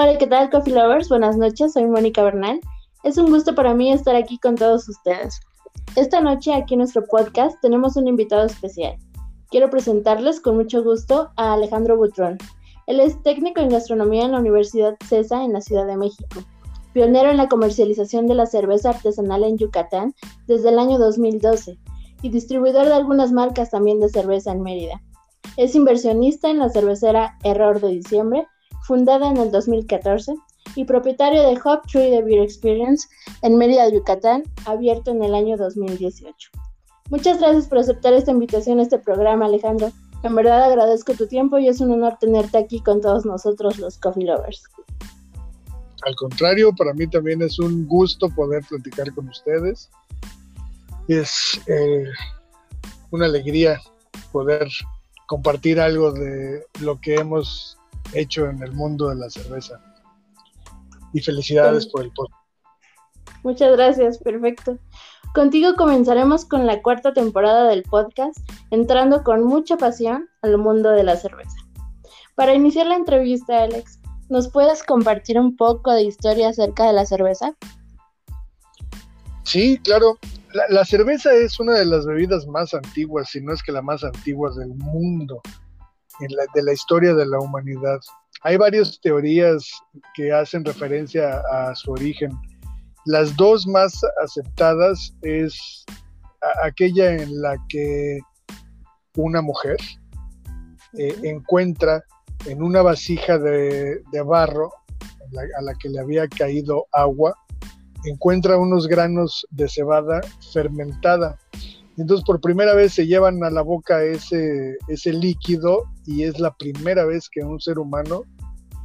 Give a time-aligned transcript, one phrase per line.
[0.00, 1.08] Hola, ¿qué tal, Coffee Lovers?
[1.08, 2.60] Buenas noches, soy Mónica Bernal.
[3.02, 5.40] Es un gusto para mí estar aquí con todos ustedes.
[5.96, 8.94] Esta noche, aquí en nuestro podcast, tenemos un invitado especial.
[9.50, 12.38] Quiero presentarles con mucho gusto a Alejandro Butrón.
[12.86, 16.44] Él es técnico en gastronomía en la Universidad CESA en la Ciudad de México,
[16.92, 20.14] pionero en la comercialización de la cerveza artesanal en Yucatán
[20.46, 21.76] desde el año 2012
[22.22, 25.02] y distribuidor de algunas marcas también de cerveza en Mérida.
[25.56, 28.46] Es inversionista en la cervecera Error de Diciembre,
[28.88, 30.34] fundada en el 2014,
[30.74, 33.06] y propietario de Hop Tree de Beer Experience
[33.42, 36.50] en Mérida, Yucatán, abierto en el año 2018.
[37.10, 39.92] Muchas gracias por aceptar esta invitación a este programa, Alejandro.
[40.22, 43.98] En verdad agradezco tu tiempo y es un honor tenerte aquí con todos nosotros los
[43.98, 44.62] Coffee Lovers.
[46.02, 49.90] Al contrario, para mí también es un gusto poder platicar con ustedes.
[51.08, 52.04] Es eh,
[53.10, 53.80] una alegría
[54.32, 54.66] poder
[55.26, 57.77] compartir algo de lo que hemos
[58.12, 59.80] hecho en el mundo de la cerveza.
[61.12, 62.42] Y felicidades por el podcast.
[63.42, 64.78] Muchas gracias, perfecto.
[65.34, 68.38] Contigo comenzaremos con la cuarta temporada del podcast,
[68.70, 71.56] entrando con mucha pasión al mundo de la cerveza.
[72.34, 77.06] Para iniciar la entrevista, Alex, ¿nos puedes compartir un poco de historia acerca de la
[77.06, 77.54] cerveza?
[79.44, 80.18] Sí, claro.
[80.70, 84.02] La, cerveza es una de las bebidas más antiguas, si no es que la más
[84.02, 85.42] antigua del mundo,
[86.18, 88.00] de la historia de la humanidad.
[88.42, 89.68] Hay varias teorías
[90.14, 92.30] que hacen referencia a su origen
[93.08, 95.84] las dos más aceptadas es
[96.62, 98.18] aquella en la que
[99.16, 99.78] una mujer
[100.98, 102.02] eh, encuentra
[102.44, 104.70] en una vasija de, barro
[105.58, 107.34] a la que le había caído agua,
[108.04, 110.20] encuentra unos granos de cebada
[110.52, 111.38] fermentada.
[111.98, 116.54] Entonces por primera vez se llevan a la boca ese, ese líquido y es la
[116.54, 118.22] primera vez que un ser humano,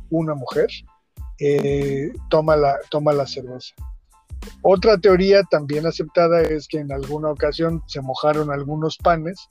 [0.10, 0.68] una mujer,
[1.40, 3.76] eh, toma, la, toma la cerveza.
[4.64, 9.48] Otra teoría también aceptada es que en alguna ocasión se mojaron algunos panes,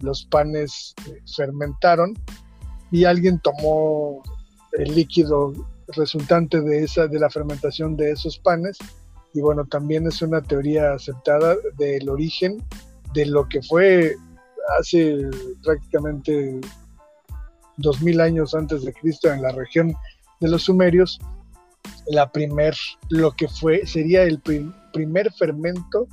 [0.00, 2.12] los panes eh, fermentaron
[2.90, 4.22] y alguien tomó
[4.72, 5.52] el líquido
[5.88, 8.76] resultante de esa de la fermentación de esos panes
[9.32, 12.62] y bueno, también es una teoría aceptada del origen
[13.16, 14.14] de lo que fue
[14.78, 15.16] hace
[15.64, 16.60] prácticamente
[17.78, 19.94] dos mil años antes de Cristo en la región
[20.40, 21.18] de los sumerios
[22.08, 22.74] la primer,
[23.08, 24.40] lo que fue, sería el
[24.92, 26.06] primer fermento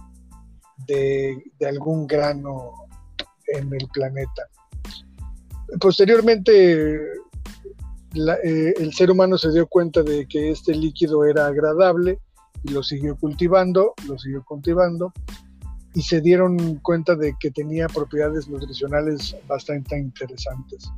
[0.88, 1.38] de,
[1.68, 2.72] algún grano
[3.48, 4.44] en el planeta.
[5.80, 6.98] Posteriormente,
[8.16, 12.20] eh, el ser humano se dio cuenta de que este líquido era agradable
[12.64, 15.14] y lo siguió cultivando, lo siguió cultivando
[15.94, 20.90] y se dieron cuenta de que tenía propiedades nutricionales bastante interesantes.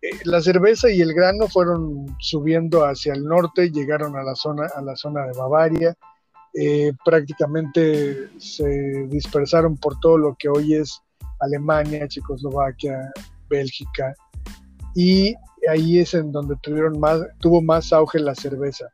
[0.00, 4.66] Eh, la cerveza y el grano fueron subiendo hacia el norte, llegaron a la zona,
[4.74, 5.94] a la zona de Bavaria,
[6.54, 11.00] eh, prácticamente se dispersaron por todo lo que hoy es
[11.40, 13.12] Alemania, Checoslovaquia,
[13.48, 14.14] Bélgica,
[14.94, 15.34] y
[15.68, 18.86] ahí es en donde tuvieron más, tuvo más auge la cerveza.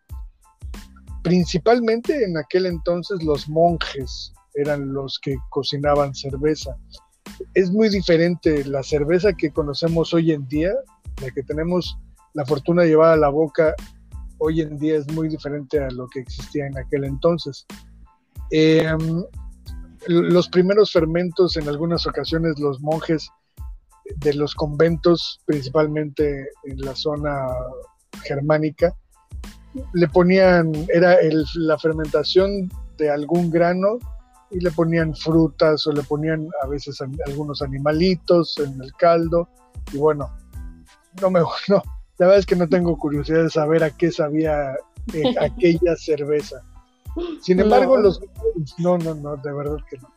[1.22, 6.76] Principalmente en aquel entonces los monjes eran los que cocinaban cerveza.
[7.54, 10.72] Es muy diferente la cerveza que conocemos hoy en día
[11.20, 11.98] la que tenemos
[12.34, 13.74] la fortuna de llevar a la boca
[14.38, 17.66] hoy en día es muy diferente a lo que existía en aquel entonces.
[18.50, 19.22] Em,
[20.06, 23.28] los primeros fermentos, en algunas ocasiones, los monjes
[24.16, 27.46] de los conventos, principalmente en la zona
[28.24, 28.96] germánica,
[29.92, 31.18] le ponían, era
[31.54, 33.98] la fermentación de algún grano
[34.50, 39.48] y le ponían frutas o le ponían a veces algunos animalitos en el caldo
[39.92, 40.30] y bueno,
[41.20, 41.82] no me no,
[42.18, 44.74] la verdad es que no tengo curiosidad de saber a qué sabía
[45.12, 46.62] eh, aquella cerveza.
[47.40, 48.20] Sin embargo, los
[48.78, 50.08] no, no, no, de verdad que no.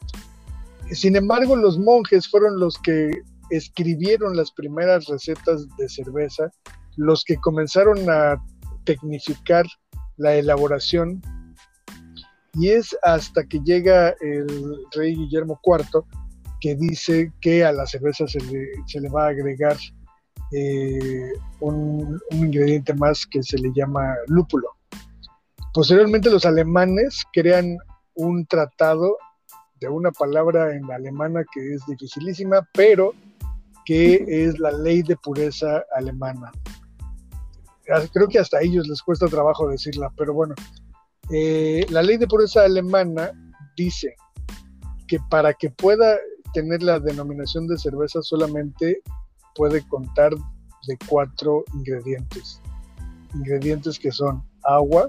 [0.91, 3.09] Sin embargo, los monjes fueron los que
[3.49, 6.51] escribieron las primeras recetas de cerveza,
[6.97, 8.35] los que comenzaron a
[8.83, 9.65] tecnificar
[10.17, 11.21] la elaboración
[12.53, 16.03] y es hasta que llega el rey Guillermo IV
[16.61, 19.77] que dice que a la cerveza se le, va a agregar
[20.51, 24.69] eh, un, ingrediente más que se le llama lúpulo.
[25.73, 27.77] Posteriormente los alemanes crean
[28.13, 29.17] un tratado
[29.81, 33.13] de una palabra en alemana que es dificilísima, pero
[33.85, 36.51] que es la ley de pureza alemana.
[38.13, 40.55] Creo que hasta ellos les cuesta trabajo decirla, pero bueno,
[41.35, 43.31] eh, la ley de pureza alemana
[43.75, 44.15] dice
[45.07, 46.15] que para que pueda
[46.53, 49.01] tener la denominación de cerveza solamente
[49.55, 50.31] puede contar
[50.87, 52.61] de cuatro ingredientes.
[53.33, 55.07] ingredientes que son agua,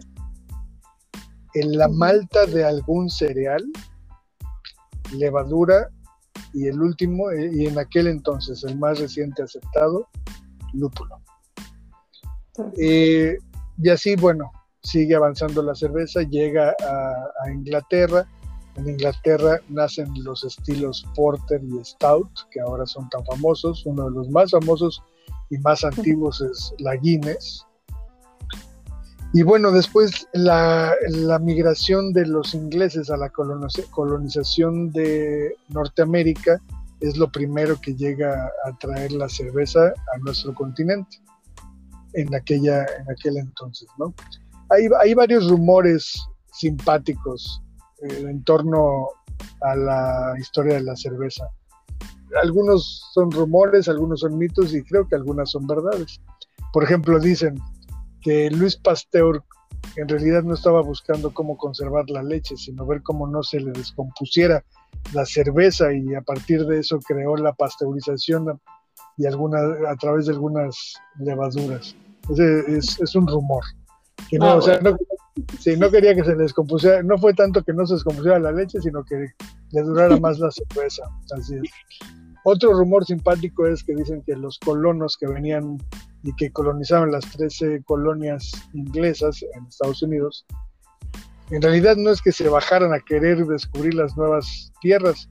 [1.53, 3.63] en la malta de algún cereal,
[5.13, 5.91] levadura
[6.55, 10.09] y el último, eh, y en aquel entonces el más reciente aceptado,
[10.73, 11.21] lúpulo.
[12.79, 13.37] Eh,
[13.77, 14.51] y así, bueno,
[14.85, 18.29] sigue avanzando la cerveza, llega a, Inglaterra.
[18.77, 23.85] En Inglaterra nacen los estilos Porter y Stout, que ahora son tan famosos.
[23.87, 25.03] Uno de los más famosos
[25.51, 27.65] y más antiguos es la Guinness.
[29.33, 30.95] Y bueno, después la,
[31.41, 36.61] migración de los ingleses a la colonización de Norteamérica
[37.01, 41.19] es lo primero que llega a traer la cerveza a nuestro continente
[42.13, 44.15] en, aquella, en aquel entonces, ¿no?
[44.71, 46.15] Hay, varios rumores
[46.53, 47.63] simpáticos
[48.03, 49.09] eh, en torno
[49.63, 51.49] a la historia de la cerveza.
[52.43, 56.21] Algunos son rumores, algunos son mitos y creo que algunas son verdades.
[56.73, 57.57] Por ejemplo, dicen
[58.21, 59.43] que Luis Pasteur
[59.97, 63.71] en realidad no estaba buscando cómo conservar la leche, sino ver cómo no se le
[63.73, 64.65] descompusiera
[65.13, 68.61] la cerveza y a partir de eso creó la pasteurización
[69.17, 69.59] y alguna,
[69.89, 71.95] a través de algunas levaduras.
[72.37, 73.63] Es, un rumor.
[74.31, 74.97] Que no, ah, o sea, no,
[75.79, 79.05] no quería que se descompusiera, no fue tanto que no se descompusiera la leche, sino
[79.05, 79.29] que
[79.73, 81.05] le durara más la cerveza.
[81.37, 81.71] Así es.
[82.47, 85.79] Otro rumor simpático es que dicen que los colonos que venían
[86.23, 90.45] y que colonizaban las 13 colonias inglesas en Estados Unidos,
[91.51, 95.31] en realidad no es que se bajaran a querer descubrir las nuevas tierras,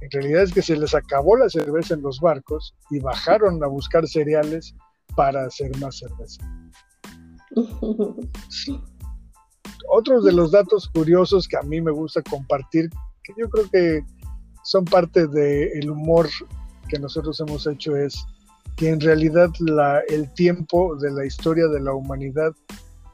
[0.00, 3.66] en realidad es que se les acabó la cerveza en los barcos y bajaron a
[3.66, 4.74] buscar cereales
[5.14, 6.42] para hacer más cerveza.
[9.92, 12.88] Otros de los datos curiosos que a mí me gusta compartir,
[13.24, 14.04] que yo creo que
[14.62, 16.28] son parte del humor
[16.88, 18.24] que nosotros hemos hecho, es
[18.76, 22.52] que en realidad la, el tiempo de la historia de la humanidad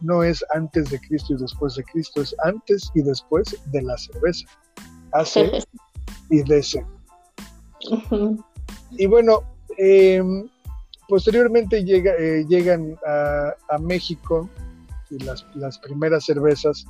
[0.00, 3.96] no es antes de Cristo y después de Cristo, es antes y después de la
[3.96, 4.46] cerveza.
[5.12, 5.64] Hace
[6.30, 6.84] y DC.
[8.92, 9.42] Y bueno,
[9.78, 10.48] em,
[11.08, 14.48] posteriormente eh, llegan a, México
[15.10, 16.84] y las, primeras cervezas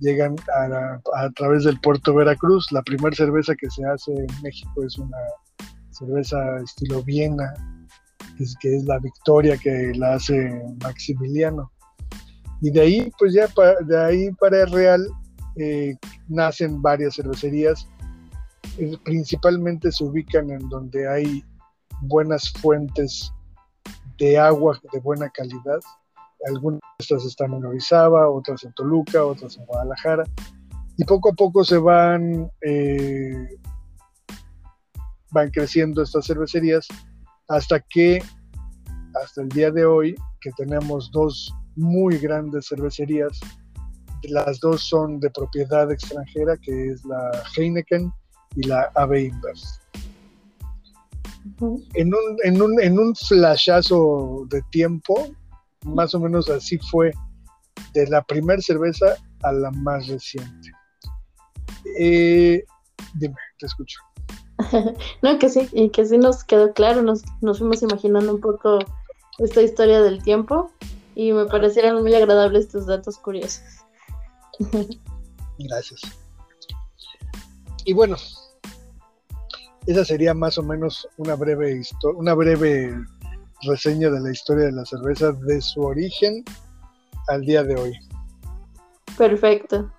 [0.00, 2.70] llegan a, través del puerto Veracruz.
[2.72, 5.18] La primera cerveza que se hace en México es una
[5.90, 7.52] cerveza estilo Viena,
[8.60, 11.70] que es, la victoria que la hace Maximiliano.
[12.60, 13.48] Y de ahí, pues ya
[13.86, 15.06] de ahí para el Real
[15.56, 15.94] eh,
[16.28, 17.88] nacen varias cervecerías,
[19.04, 21.44] principalmente se ubican en donde hay
[22.02, 23.32] buenas fuentes
[24.18, 25.80] de agua de buena calidad.
[26.46, 30.24] Algunas de estas están en Orizaba, otras en Toluca, otras en Guadalajara.
[30.96, 33.48] Y poco a poco se van, eh,
[35.30, 36.86] van creciendo estas cervecerías
[37.48, 38.20] hasta que
[39.22, 43.40] hasta el día de hoy que tenemos dos muy grandes cervecerías,
[44.24, 48.12] las dos son de propiedad extranjera, que es la Heineken
[48.56, 49.80] y la AB Inverse.
[51.94, 55.28] En, un, en, un, en un flashazo de tiempo,
[55.84, 57.12] más o menos así fue
[57.94, 60.70] de la primera cerveza a la más reciente.
[61.98, 62.64] Eh,
[63.14, 63.98] dime, te escucho.
[65.22, 68.78] no, que sí, y que sí nos quedó claro, nos, nos fuimos imaginando un poco
[69.38, 70.70] esta historia del tiempo
[71.14, 73.62] y me parecieron muy agradables tus datos curiosos.
[75.58, 76.00] Gracias.
[77.84, 78.16] Y bueno,
[79.86, 81.80] esa sería más o menos una breve,
[82.16, 82.94] una breve
[83.62, 86.44] reseña de la historia de la cerveza de su origen
[87.28, 87.92] al día de hoy.
[89.16, 89.90] Perfecto.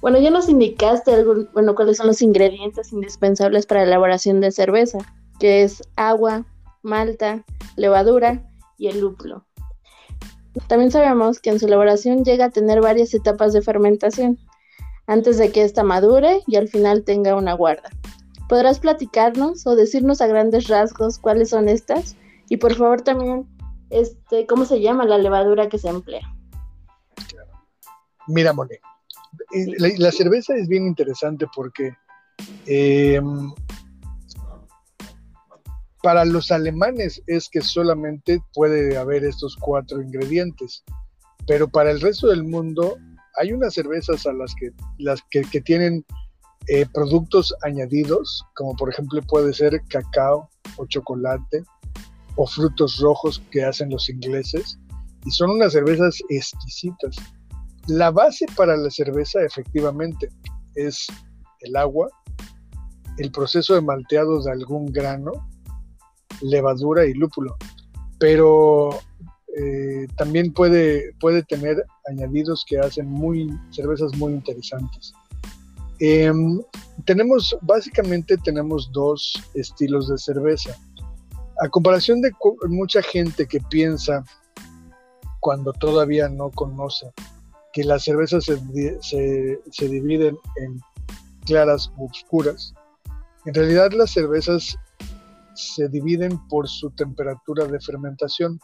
[0.00, 4.50] Bueno, ya nos indicaste algún, bueno, cuáles son los ingredientes indispensables para la elaboración de
[4.50, 4.98] cerveza,
[5.38, 6.44] que es agua,
[6.82, 7.44] malta,
[7.76, 8.42] levadura
[8.78, 9.44] y el lúpulo.
[10.66, 14.38] También sabemos que en su elaboración llega a tener varias etapas de fermentación,
[15.06, 17.90] antes de que ésta madure y al final tenga una guarda.
[18.48, 22.16] ¿Podrás platicarnos o decirnos a grandes rasgos cuáles son estas?
[22.48, 23.46] Y por favor también,
[23.90, 26.22] este, ¿cómo se llama la levadura que se emplea?
[28.26, 28.80] Mira, Monet,
[29.78, 31.94] la, cerveza es bien interesante porque
[32.66, 33.52] em,
[36.02, 40.84] para los alemanes es que solamente puede haber estos cuatro ingredientes,
[41.46, 42.98] pero para el resto del mundo
[43.40, 46.04] hay unas cervezas a las que, las que, tienen
[46.68, 51.64] eh, productos añadidos, como por ejemplo puede ser cacao o chocolate
[52.36, 54.78] o frutos rojos que hacen los ingleses,
[55.24, 57.16] y son unas cervezas exquisitas.
[57.86, 60.28] La base para la cerveza efectivamente
[60.74, 61.06] es
[61.60, 62.08] el agua,
[63.18, 65.32] el proceso de malteado de algún grano,
[66.40, 67.56] levadura y lúpulo.
[68.18, 68.90] Pero
[69.56, 75.12] eh, también puede, puede tener añadidos que hacen muy, cervezas muy interesantes.
[75.98, 76.60] Em,
[77.04, 80.76] tenemos, básicamente tenemos dos estilos de cerveza.
[81.60, 82.32] A comparación de
[82.68, 84.24] mucha gente que piensa
[85.40, 87.12] cuando todavía no conoce
[87.72, 90.80] que las cervezas se, se dividen en
[91.46, 92.74] claras u oscuras,
[93.44, 94.78] en realidad las cervezas
[95.54, 98.60] se dividen por su temperatura de fermentación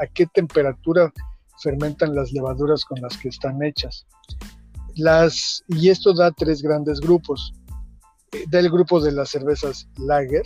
[0.00, 1.12] a qué temperatura
[1.62, 4.06] fermentan las levaduras con las que están hechas.
[5.68, 7.52] Y esto da tres grandes grupos.
[8.32, 10.44] Eh, da el grupo de las cervezas lager.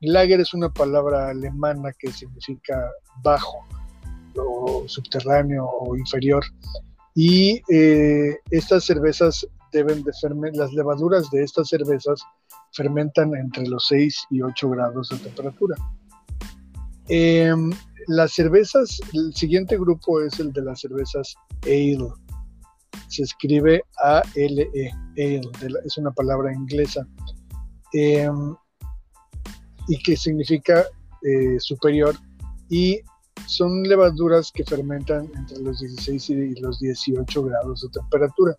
[0.00, 2.90] Lager es una palabra alemana que significa
[3.22, 3.58] bajo
[4.36, 6.44] o subterráneo o inferior.
[7.14, 12.22] Y eh, estas cervezas deben de fermentar, las levaduras de estas cervezas
[12.72, 15.76] fermentan entre los 6 y 8 grados de temperatura.
[17.08, 17.70] Em,
[18.08, 22.21] las cervezas, el siguiente grupo es el de las cervezas ale.
[23.12, 27.06] Se escribe A-L-E, ale, es una palabra inglesa.
[27.92, 28.56] Em,
[29.88, 30.84] y que significa
[31.22, 32.16] eh, superior.
[32.70, 33.00] Y
[33.46, 38.54] son levaduras que fermentan entre los 16 y los 18 grados de temperatura.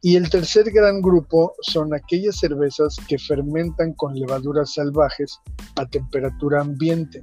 [0.00, 5.38] Y el tercer gran grupo son aquellas cervezas que fermentan con levaduras salvajes
[5.76, 7.22] a temperatura ambiente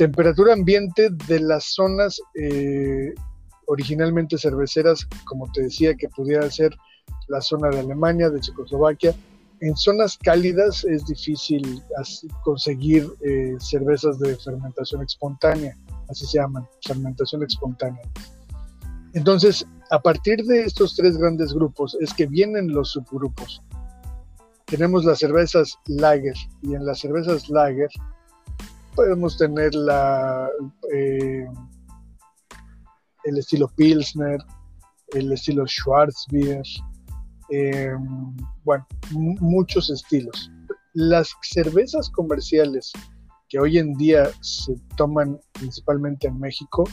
[0.00, 3.12] temperatura ambiente de las zonas eh,
[3.70, 6.76] originalmente cerveceras, como te decía, que pudiera ser
[7.28, 9.14] la zona de Alemania, de Checoslovaquia.
[9.60, 11.80] En zonas cálidas es difícil
[12.42, 15.76] conseguir eh, cervezas de fermentación espontánea,
[16.08, 18.02] así se llaman, fermentación espontánea.
[19.12, 23.62] Entonces, a partir de estos tres grandes grupos es que vienen los subgrupos.
[24.64, 27.90] Tenemos las cervezas lager y en las cervezas lager
[28.96, 30.48] podemos tener la,
[30.92, 31.46] eh,
[33.24, 34.38] el estilo Pilsner,
[35.12, 36.62] el estilo Schwarzbier,
[37.50, 37.94] eh,
[38.64, 40.50] bueno, muchos estilos.
[40.94, 42.92] Las cervezas comerciales
[43.48, 46.84] que hoy en día se toman principalmente en México,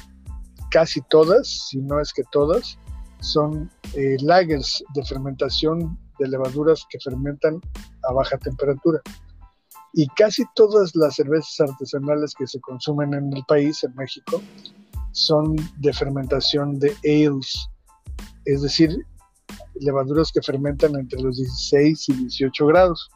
[0.72, 2.78] casi todas, si no es que todas,
[3.20, 7.62] son eh, lagers de fermentación de levaduras que fermentan
[8.10, 9.02] a baja temperatura
[9.94, 14.42] y casi todas las cervezas artesanales que se consumen en el país, en México,
[15.18, 17.68] son de fermentación de ales,
[18.46, 18.96] es decir,
[19.80, 23.10] levaduras que fermentan entre los 16 y 18 grados.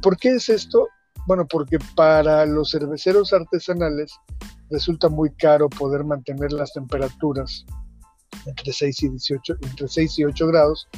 [0.00, 0.88] ¿Por qué es esto?
[1.26, 4.10] Bueno, porque para los cerveceros artesanales
[4.70, 7.66] resulta muy caro poder mantener las temperaturas
[8.46, 10.88] entre 6 y 18, entre 6 y 8 grados.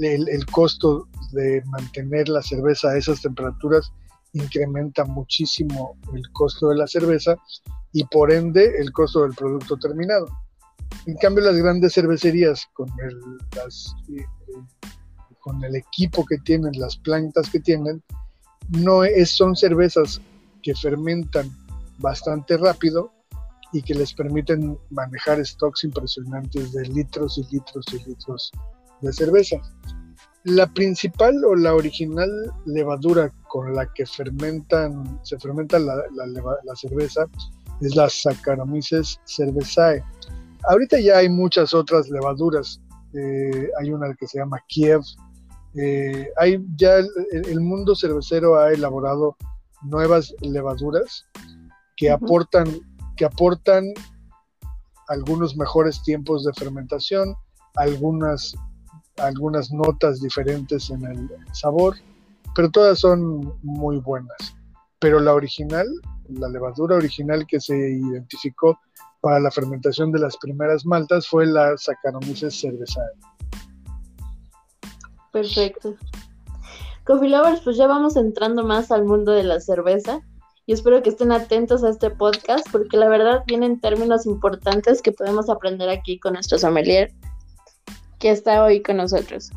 [0.00, 3.92] El, el costo de mantener la cerveza a esas temperaturas
[4.32, 7.36] incrementa muchísimo el costo de la cerveza
[7.92, 10.26] y por ende el costo del producto terminado.
[11.06, 14.24] En cambio, las grandes cervecerías con el, eh,
[15.40, 18.02] con el equipo que tienen, las plantas que tienen,
[18.68, 20.20] no es, son cervezas
[20.62, 21.50] que fermentan
[21.98, 23.12] bastante rápido
[23.72, 28.52] y que les permiten manejar stocks impresionantes de litros y litros y litros
[29.00, 29.56] de cerveza.
[30.44, 32.30] La principal o la original
[32.64, 36.02] levadura con la que fermentan, se fermenta la,
[36.74, 37.26] cerveza
[37.80, 40.04] es la Saccharomyces cerevisiae.
[40.68, 42.80] Ahorita ya hay muchas otras levaduras.
[43.14, 45.02] Eh, hay una que se llama Kiev.
[45.74, 49.36] Eh, hay ya el, mundo cervecero ha elaborado
[49.82, 51.26] nuevas levaduras
[51.96, 52.66] que aportan
[53.16, 53.84] que aportan
[55.08, 57.36] algunos mejores tiempos de fermentación,
[57.76, 58.54] algunas
[59.18, 61.94] algunas notas diferentes en el sabor,
[62.54, 64.56] pero todas son muy buenas.
[65.00, 65.86] Pero la original,
[66.28, 68.78] la levadura original que se identificó
[69.20, 73.06] para la fermentación de las primeras maltas fue la Saccharomyces cerevisiae.
[75.32, 75.94] Perfecto.
[77.04, 80.20] Coffee Lovers, pues ya vamos entrando más al mundo de la cerveza
[80.66, 85.12] y espero que estén atentos a este podcast porque la verdad vienen términos importantes que
[85.12, 87.12] podemos aprender aquí con nuestro sommelier
[88.18, 89.50] que está hoy con nosotros.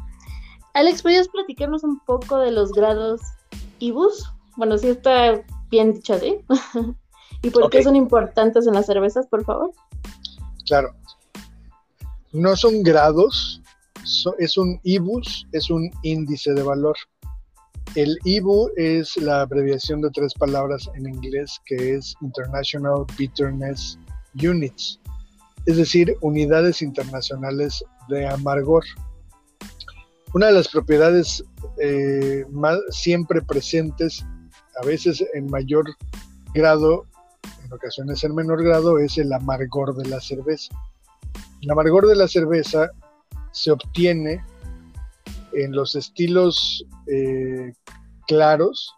[0.74, 3.22] Alex, ¿podrías platicarnos un poco de los grados
[3.80, 4.33] IBUS?
[4.56, 6.38] Bueno, si está bien dicho así.
[7.42, 9.72] ¿Y por qué son importantes en las cervezas, por favor?
[10.66, 10.94] Claro.
[12.32, 13.62] No son grados,
[14.40, 16.96] es un IBUS, es un índice de valor.
[17.96, 24.00] El IBU es la abreviación de tres palabras en inglés que es International Bitterness
[24.42, 25.00] Units
[25.66, 28.84] es decir, unidades internacionales de amargor.
[30.34, 31.44] Una de las propiedades
[31.80, 34.26] eh, más siempre presentes,
[34.82, 35.86] a veces en mayor
[36.54, 37.06] grado,
[37.66, 40.76] en ocasiones en menor grado, es el amargor de la cerveza.
[41.62, 42.90] El amargor de la cerveza
[43.52, 44.44] se obtiene
[45.54, 47.74] en los estilos eh,
[48.28, 48.94] claros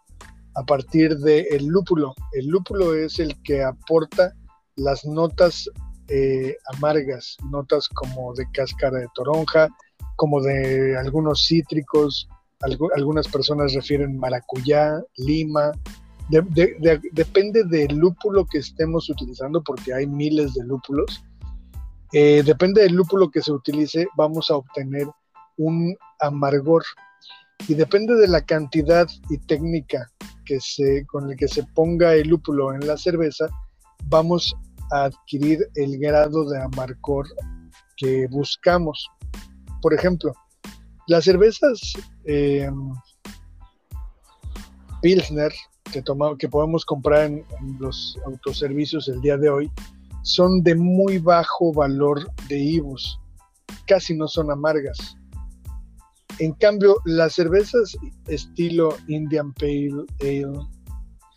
[0.54, 2.14] a partir del lúpulo.
[2.32, 4.32] El lúpulo es el que aporta
[4.76, 5.70] las notas
[6.08, 9.68] eh, amargas, notas como de cáscara de toronja,
[10.16, 12.28] como de algunos cítricos,
[12.60, 15.72] algunas personas refieren maracuyá, lima,
[16.28, 21.24] depende del lúpulo que estemos utilizando, porque hay miles de lúpulos.
[22.12, 25.06] Eh, depende del lúpulo que se utilice, vamos a obtener
[25.56, 26.84] un amargor.
[27.68, 30.10] Y depende de la cantidad y técnica
[30.44, 33.48] que se, con el que se ponga el lúpulo en la cerveza,
[34.04, 34.54] vamos
[34.92, 37.26] a adquirir el grado de amargor
[37.96, 39.08] que buscamos.
[39.82, 40.32] Por ejemplo,
[41.06, 41.92] las cervezas
[42.24, 42.70] eh,
[45.02, 45.52] Pilsner
[45.92, 46.02] que,
[46.38, 47.44] que podemos comprar en,
[47.78, 49.70] los autoservicios el día de hoy
[50.22, 53.20] son de muy bajo valor de IBUs,
[53.86, 55.16] casi no son amargas.
[56.40, 57.96] En cambio, las cervezas
[58.26, 60.58] estilo Indian Pale Ale,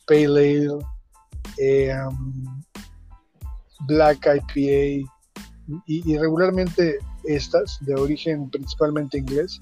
[0.08, 0.86] Pale Ale,
[1.60, 2.64] eh, um,
[3.86, 5.08] Black IPA
[5.86, 9.60] y, regularmente estas, de origen principalmente inglés,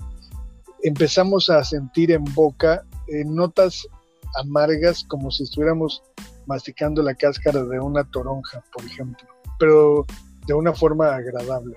[0.83, 3.87] empezamos a sentir en boca eh, notas
[4.35, 6.03] amargas como si estuviéramos
[6.45, 9.27] masticando la cáscara de una toronja, por ejemplo,
[9.59, 10.05] pero
[10.45, 11.75] de una forma agradable.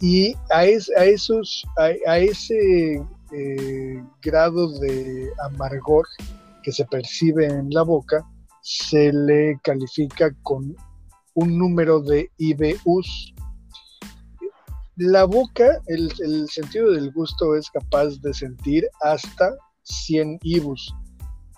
[0.00, 0.94] Y a, ese
[3.32, 6.06] eh, grado de amargor
[6.62, 8.26] que se percibe en la boca,
[8.62, 10.74] se le califica con
[11.34, 13.33] un número de IBUs.
[14.96, 20.94] La boca, el, sentido del gusto es capaz de sentir hasta 100 IBUs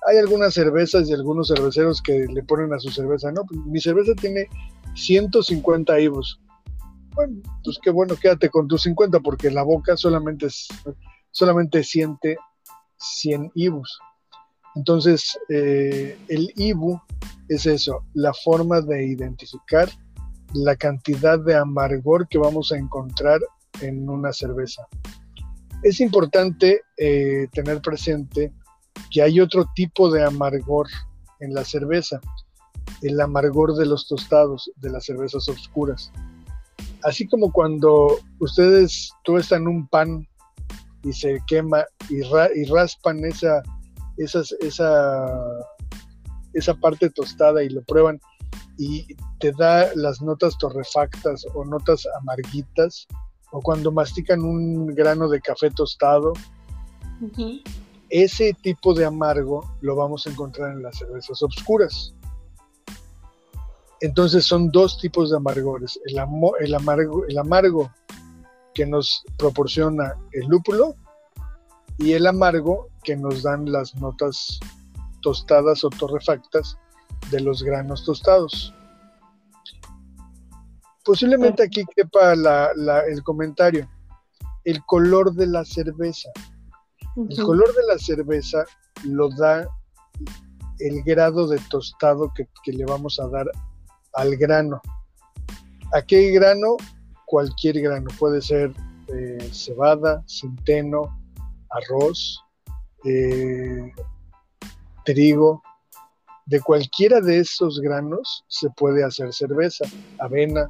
[0.06, 3.80] hay algunas cervezas y algunos cerveceros que le ponen a su cerveza, no, pues, mi
[3.80, 4.48] cerveza tiene
[4.94, 6.40] 150 IBUs.
[7.14, 10.46] Bueno, pues qué bueno, quédate con tus 50 porque la boca solamente,
[11.32, 12.36] solamente siente
[12.98, 13.98] 100 IBUs.
[14.76, 17.00] Entonces, eh, el IBU
[17.48, 19.88] es eso, la forma de identificar
[20.54, 23.40] la cantidad de amargor que vamos a encontrar
[23.80, 24.86] en una cerveza.
[25.82, 28.52] Es importante eh, tener presente
[29.10, 30.88] que hay otro tipo de amargor
[31.40, 32.20] en la cerveza,
[33.02, 36.10] el amargor de los tostados, de las cervezas oscuras.
[37.02, 40.26] Así como cuando ustedes tuestan un pan
[41.02, 42.22] y se quema y,
[42.64, 43.62] raspan esa,
[44.16, 44.42] esa,
[46.52, 48.18] esa parte tostada y lo prueban
[48.76, 53.06] y te da las notas torrefactas o notas amarguitas,
[53.52, 56.32] o cuando mastican un grano de café tostado,
[58.10, 62.14] ese tipo de amargo lo vamos a encontrar en las cervezas oscuras.
[64.00, 66.16] Entonces son dos tipos de amargores, el,
[66.60, 67.90] el, amargo, el amargo
[68.74, 70.94] que nos proporciona el lúpulo
[71.96, 74.60] y el amargo que nos dan las notas
[75.22, 76.76] tostadas o torrefactas
[77.30, 78.72] de los granos tostados.
[81.04, 83.88] Posiblemente aquí quepa el comentario,
[84.64, 86.30] el color de la cerveza.
[87.16, 88.64] El color de la cerveza
[89.04, 89.66] lo da
[90.80, 93.46] el grado de tostado que, le vamos a dar
[94.14, 94.80] al grano.
[95.92, 96.76] ¿A qué grano?
[97.24, 98.10] Cualquier grano.
[98.18, 98.72] Puede ser
[99.08, 101.16] eh, cebada, centeno,
[101.70, 102.42] arroz,
[103.04, 103.92] eh,
[105.04, 105.62] trigo.
[106.46, 109.84] De cualquiera de esos granos se puede hacer cerveza,
[110.20, 110.66] avena.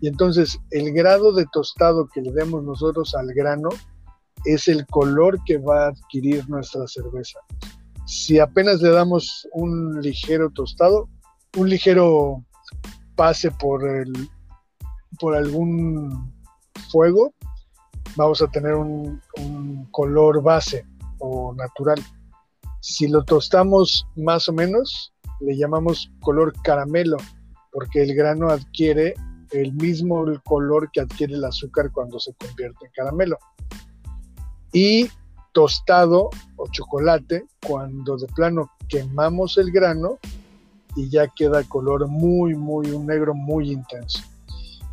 [0.00, 3.68] Y entonces el grado de tostado que le demos nosotros al grano
[4.46, 7.38] es el color que va a adquirir nuestra cerveza.
[8.06, 11.08] Si apenas le damos un ligero tostado,
[11.58, 12.44] un ligero
[13.14, 14.12] pase por, el,
[15.20, 16.32] por algún
[16.90, 17.34] fuego,
[18.16, 20.86] vamos a tener un, un color base
[21.18, 22.02] o natural.
[22.82, 27.16] Si lo tostamos más o menos, le llamamos color caramelo,
[27.70, 29.14] porque el grano adquiere
[29.52, 33.38] el mismo color que adquiere el azúcar cuando se convierte en caramelo
[34.72, 35.08] y
[35.52, 40.18] tostado o chocolate cuando de plano quemamos el grano
[40.96, 44.24] y ya queda color muy, muy, un negro muy intenso.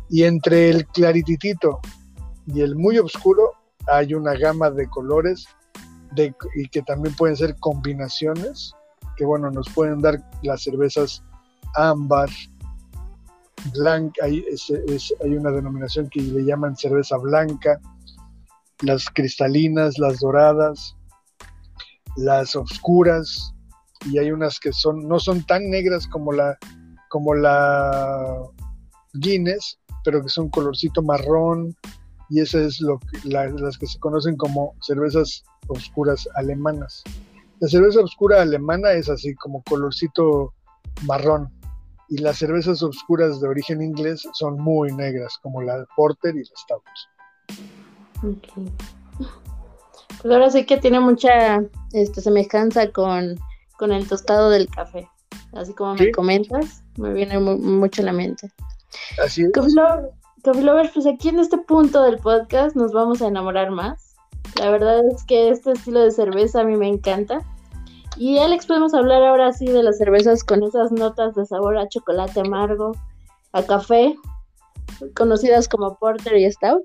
[0.08, 1.80] Y entre el clarititito
[2.46, 3.50] y el muy oscuro
[3.88, 5.48] hay una gama de colores
[6.16, 8.74] y que también pueden ser combinaciones
[9.20, 11.22] que bueno, nos pueden dar las cervezas
[11.76, 12.30] ámbar,
[13.74, 14.42] blanca, hay,
[15.22, 17.78] hay una denominación que le llaman cerveza blanca,
[18.80, 20.96] las cristalinas, las doradas,
[22.16, 23.54] las oscuras,
[24.06, 26.56] y hay unas que son, no son tan negras como la,
[27.10, 28.38] como la
[29.12, 31.76] Guinness, pero que es un colorcito marrón,
[32.30, 37.02] y esas es lo las que se conocen como cervezas oscuras alemanas.
[37.58, 40.54] La cerveza oscura alemana es así como colorcito
[41.06, 41.52] marrón
[42.08, 46.56] y las cervezas oscuras de origen inglés son muy negras como la Porter y la
[46.56, 46.82] Stout.
[48.18, 48.72] Okay.
[50.22, 51.62] Pues ahora sí que tiene mucha
[51.92, 53.38] este, semejanza con,
[53.80, 55.08] el tostado del café.
[55.52, 58.52] Así como me comentas, me viene mucho a la mente.
[59.22, 59.52] Así es.
[60.42, 64.16] Coffee Lovers, pues aquí en este punto del podcast nos vamos a enamorar más.
[64.58, 67.40] La verdad es que este estilo de cerveza a mí me encanta.
[68.16, 71.88] Y Alex, podemos hablar ahora sí de las cervezas con esas notas de sabor a
[71.88, 72.92] chocolate amargo,
[73.52, 74.16] a café,
[75.14, 76.84] conocidas como Porter y Stout.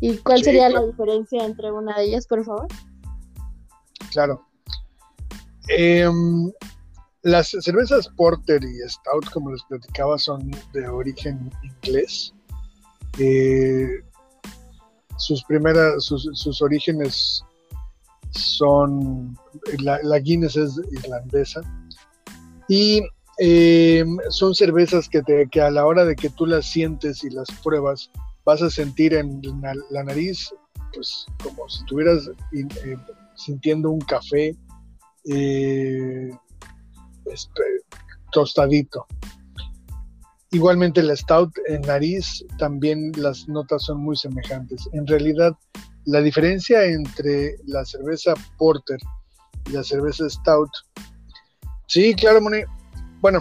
[0.00, 2.66] ¿Y cuál sería la diferencia entre una de ellas, por favor?
[4.10, 4.46] Claro.
[5.68, 6.50] Em,
[7.22, 12.34] las cervezas Porter y Stout, como les platicaba, son de origen inglés.
[13.18, 14.02] Eh,
[15.16, 17.44] sus primeras, sus, orígenes
[18.30, 19.36] son,
[19.80, 21.60] la, Guinness es irlandesa,
[22.68, 23.02] y
[23.38, 27.48] eh, son cervezas que, que a la hora de que tú las sientes y las
[27.62, 28.10] pruebas,
[28.44, 29.42] vas a sentir en
[29.90, 30.54] la, nariz,
[30.94, 32.96] pues como si estuvieras eh,
[33.34, 34.56] sintiendo un café
[37.26, 37.62] este,
[38.32, 39.06] tostadito.
[40.52, 44.88] Igualmente la Stout en nariz también las notas son muy semejantes.
[44.92, 45.56] En realidad
[46.06, 48.98] la diferencia entre la cerveza Porter
[49.66, 50.70] y la cerveza Stout.
[51.86, 52.62] Sí, claro, Moni.
[53.20, 53.40] Bueno,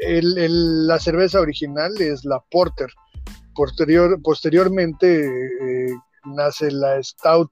[0.00, 2.88] la cerveza original es la Porter.
[3.54, 5.94] Posterior, posteriormente eh,
[6.26, 7.50] nace la Stout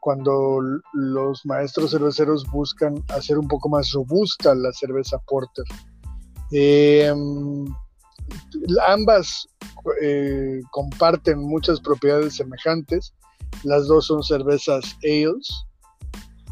[0.00, 0.60] cuando
[0.92, 5.64] los maestros cerveceros buscan hacer un poco más robusta la cerveza Porter.
[6.52, 7.12] Eh,
[8.86, 9.48] ambas
[10.02, 13.14] eh, comparten muchas propiedades semejantes.
[13.64, 15.64] Las dos son cervezas ales,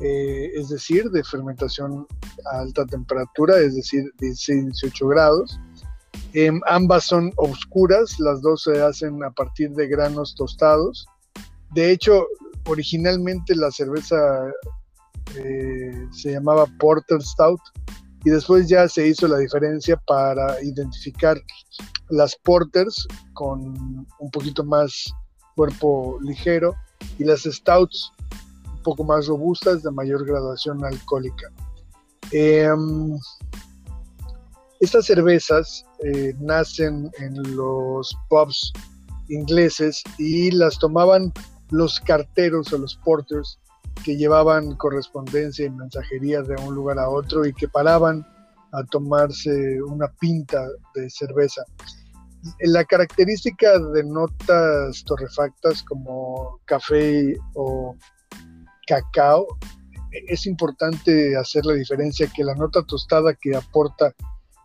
[0.00, 2.06] eh, es decir, de fermentación
[2.52, 5.58] a alta temperatura, es decir, 16-18 grados.
[6.32, 11.06] Em, ambas son oscuras, las dos se hacen a partir de granos tostados.
[11.72, 12.26] De hecho,
[12.66, 14.16] originalmente la cerveza
[15.36, 17.60] eh, se llamaba Porter Stout,
[18.26, 21.40] y después ya se hizo la diferencia para identificar
[22.08, 25.14] las porters con un poquito más
[25.54, 26.74] cuerpo ligero
[27.20, 28.10] y las stouts
[28.66, 31.52] un poco más robustas de mayor graduación alcohólica.
[32.32, 33.16] Em,
[34.80, 38.72] estas cervezas eh, nacen en los pubs
[39.28, 41.32] ingleses y las tomaban
[41.70, 43.60] los carteros o los porters
[44.04, 48.26] que llevaban correspondencia y mensajería de un lugar a otro y que paraban
[48.72, 51.62] a tomarse una pinta de cerveza.
[52.60, 57.96] La característica de notas torrefactas como café o
[58.86, 59.46] cacao,
[60.28, 64.14] es importante hacer la diferencia que la nota tostada que aporta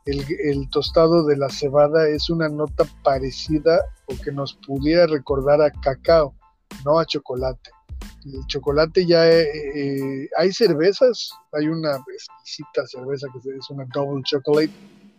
[0.05, 5.61] el, el, tostado de la cebada es una nota parecida o que nos pudiera recordar
[5.61, 6.33] a cacao,
[6.85, 7.71] no a chocolate
[8.25, 14.21] el chocolate ya eh, eh, hay cervezas, hay una exquisita cerveza que es una double
[14.23, 14.71] chocolate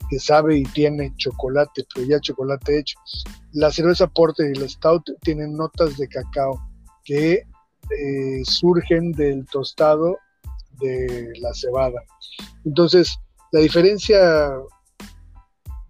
[0.09, 2.99] que sabe y tiene chocolate, pero ya chocolate hecho.
[3.53, 6.61] La cerveza Porter y la Stout tienen notas de cacao
[7.05, 7.47] que
[7.91, 10.19] eh, surgen del tostado
[10.81, 12.03] de la cebada.
[12.65, 13.17] Entonces,
[13.53, 14.53] la diferencia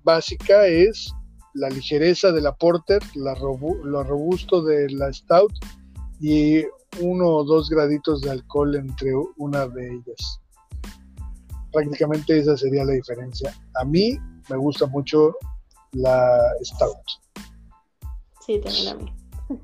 [0.04, 1.12] básica es
[1.54, 5.52] la ligereza de la Porter, la lo robusto de la Stout
[6.20, 6.64] y
[7.00, 10.40] uno o dos graditos de alcohol entre una de ellas.
[11.72, 13.54] Prácticamente esa sería la diferencia.
[13.80, 14.18] A mí
[14.50, 15.34] me gusta mucho
[15.92, 16.96] la Stout.
[18.44, 19.14] Sí, también a mí.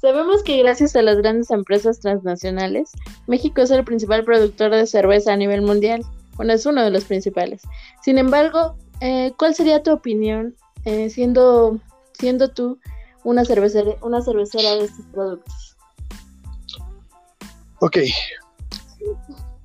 [0.00, 2.90] Sabemos que gracias a las grandes empresas transnacionales,
[3.26, 6.02] México es el principal productor de cerveza a nivel mundial.
[6.36, 7.60] Bueno, es uno de los principales.
[8.02, 11.78] Sin embargo, eh, ¿cuál sería tu opinión eh, siendo,
[12.18, 12.78] siendo tú
[13.24, 15.69] una cervecera, una cervecera de estos productos?
[17.80, 17.98] Ok.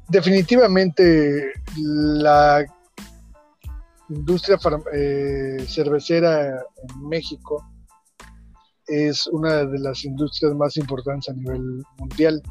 [0.08, 2.66] Definitivamente la
[4.10, 4.58] industria
[4.94, 7.66] eh, cervecera en México
[8.88, 12.42] es una de las industrias más importantes a nivel mundial.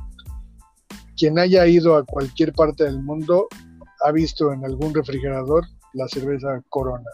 [1.16, 3.46] Quien haya ido a cualquier parte del mundo
[4.04, 7.08] ha visto en algún refrigerador la cerveza Corona.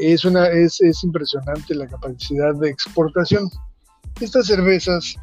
[0.00, 3.48] es, una, es, es impresionante la capacidad de exportación.
[4.20, 5.16] Estas cervezas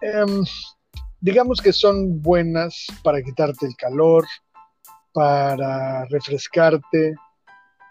[0.00, 0.44] Em,
[1.20, 4.24] digamos que son buenas para quitarte el calor,
[5.12, 7.14] para refrescarte,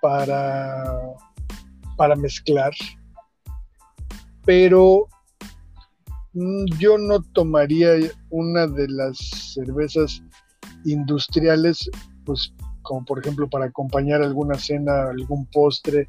[0.01, 0.83] para,
[1.97, 2.71] para mezclar.
[4.45, 5.07] Pero
[6.33, 7.95] mm, yo no tomaría
[8.29, 9.17] una de las
[9.55, 10.21] cervezas
[10.85, 11.89] industriales,
[12.25, 16.07] pues como por ejemplo para acompañar alguna cena, algún postre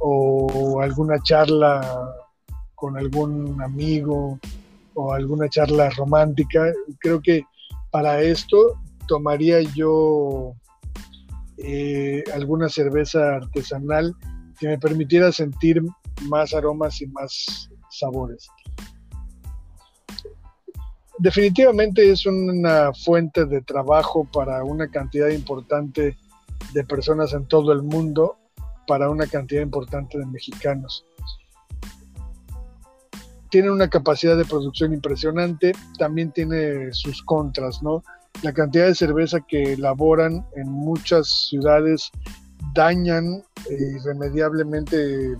[0.00, 2.14] o alguna charla
[2.76, 4.38] con algún amigo
[4.94, 6.72] o alguna charla romántica.
[6.98, 7.44] Creo que
[7.90, 10.54] para esto tomaría yo
[11.58, 14.14] eh, alguna cerveza artesanal
[14.58, 15.82] que me permitiera sentir
[16.28, 18.48] más aromas y más sabores.
[21.18, 26.16] Definitivamente es una fuente de trabajo para una cantidad importante
[26.72, 28.38] de personas en todo el mundo,
[28.86, 31.04] para una cantidad importante de mexicanos.
[33.52, 38.02] Tiene una capacidad de producción impresionante, también tiene sus contras, ¿no?
[38.42, 42.10] La cantidad de cerveza que elaboran en muchas ciudades
[42.74, 45.36] dañan eh, irremediablemente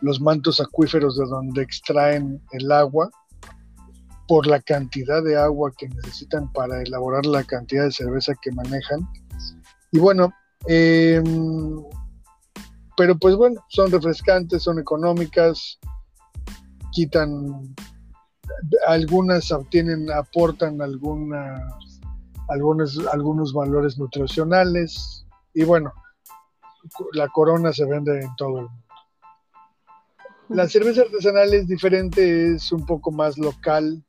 [0.00, 3.10] los mantos acuíferos de donde extraen el agua
[4.28, 9.00] por la cantidad de agua que necesitan para elaborar la cantidad de cerveza que manejan.
[9.90, 10.32] Y bueno,
[10.68, 11.82] em,
[12.96, 15.80] pero pues bueno, son refrescantes, son económicas,
[16.96, 17.74] quitan,
[18.86, 21.60] algunas obtienen, aportan algunas,
[22.48, 25.92] algunos, algunos valores nutricionales y bueno,
[27.12, 28.84] la corona se vende en todo el mundo.
[30.48, 34.02] La cerveza artesanal es diferente, es un poco más local,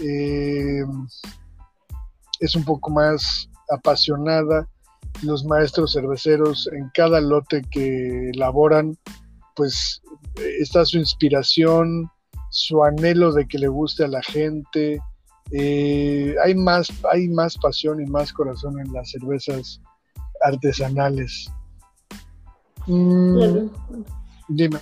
[0.00, 0.84] eh,
[2.40, 4.66] es un poco más apasionada.
[5.22, 8.96] Los maestros cerveceros en cada lote que elaboran,
[9.56, 10.02] pues
[10.60, 12.10] está su inspiración,
[12.50, 15.00] su anhelo de que le guste a la gente.
[15.50, 19.80] Eh, hay, más, hay más pasión y más corazón en las cervezas
[20.44, 21.50] artesanales.
[22.86, 23.68] Mm,
[24.48, 24.78] dime.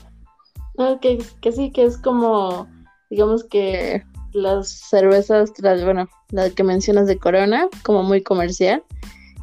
[1.00, 2.66] que, que sí, que es como,
[3.10, 5.52] digamos que las cervezas,
[5.84, 8.82] bueno, la que mencionas de Corona, como muy comercial.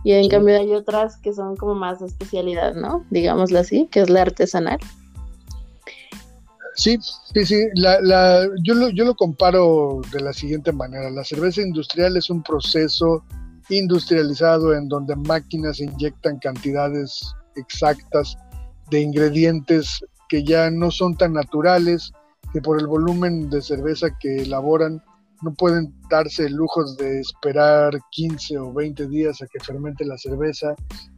[0.04, 3.06] Y en cambio hay otras que son como más especialidad, ¿no?
[3.12, 4.80] Digámoslo así, que es la artesanal.
[6.76, 6.98] Sí,
[7.34, 7.66] sí, sí.
[7.76, 11.10] La, yo, lo, yo lo comparo de la siguiente manera.
[11.10, 13.24] La cerveza industrial es un proceso
[13.70, 18.38] industrializado en donde máquinas inyectan cantidades exactas
[18.90, 22.12] de ingredientes que ya no son tan naturales,
[22.54, 25.02] que por el volumen de cerveza que elaboran
[25.42, 30.18] no pueden darse el lujo de esperar 15 o 20 días a que fermente la
[30.18, 30.76] cerveza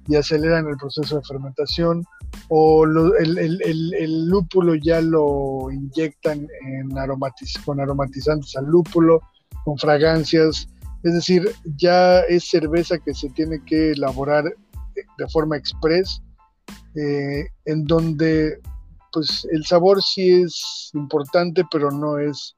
[0.08, 2.04] y aceleran el proceso de fermentación
[2.50, 6.48] o el, lúpulo ya lo inyectan
[7.66, 9.22] con aromatizantes al lúpulo,
[9.66, 10.68] con fragancias,
[11.04, 16.22] es decir, ya es cerveza que se tiene que elaborar de forma express,
[16.96, 18.60] eh, en donde
[19.12, 22.56] pues el sabor sí es importante, pero no es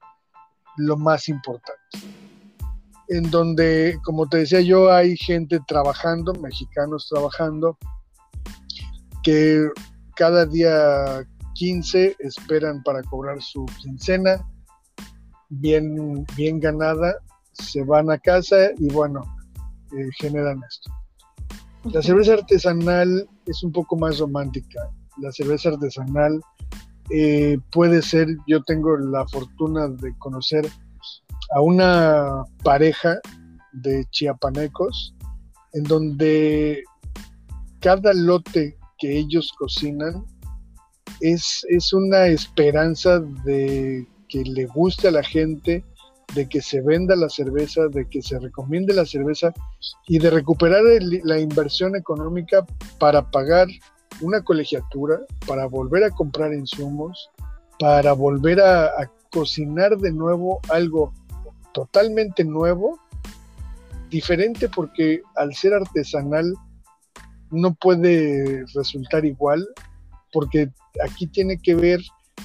[0.76, 1.80] lo más importante.
[3.08, 7.78] En donde, como te decía yo, hay gente trabajando, mexicanos trabajando,
[9.22, 9.68] que
[10.16, 14.44] cada día 15 esperan para cobrar su quincena,
[15.48, 17.16] bien, bien ganada,
[17.52, 19.22] se van a casa y bueno,
[19.96, 20.90] eh, generan esto.
[21.84, 26.40] La cerveza artesanal es un poco más romántica la cerveza artesanal
[27.10, 30.66] eh, puede ser, yo tengo la fortuna de conocer
[31.54, 33.18] a una pareja
[33.72, 35.14] de chiapanecos
[35.74, 36.82] en donde
[37.80, 40.24] cada lote que ellos cocinan
[41.20, 45.84] es, es una esperanza de que le guste a la gente,
[46.34, 49.52] de que se venda la cerveza, de que se recomiende la cerveza
[50.08, 50.82] y de recuperar
[51.24, 52.66] la inversión económica
[52.98, 53.68] para pagar
[54.20, 57.30] una colegiatura, para volver a comprar insumos,
[57.78, 61.12] para volver a, cocinar de nuevo algo
[61.74, 62.98] totalmente nuevo,
[64.08, 66.54] diferente porque al ser artesanal
[67.50, 69.66] no puede resultar igual,
[70.32, 70.70] porque
[71.04, 72.00] aquí tiene que ver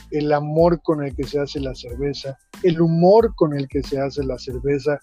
[0.10, 4.02] el amor con el que se hace la cerveza, el humor con el que se
[4.02, 5.00] hace la cerveza,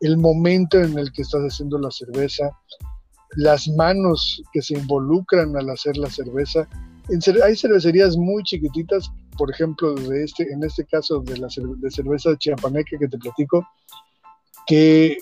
[0.00, 2.50] el momento en el que estás haciendo la cerveza,
[3.36, 6.68] las manos que se involucran al hacer la cerveza.
[7.44, 12.36] hay cervecerías muy chiquititas, por ejemplo, de este, en este caso de la de cerveza
[12.36, 13.66] chiapaneca que te platico,
[14.66, 15.18] que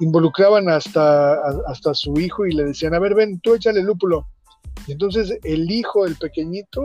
[0.00, 4.26] involucraban hasta, hasta su hijo y le decían, a ver, ven, tú échale lúpulo.
[4.86, 6.82] Y entonces el hijo, el pequeñito,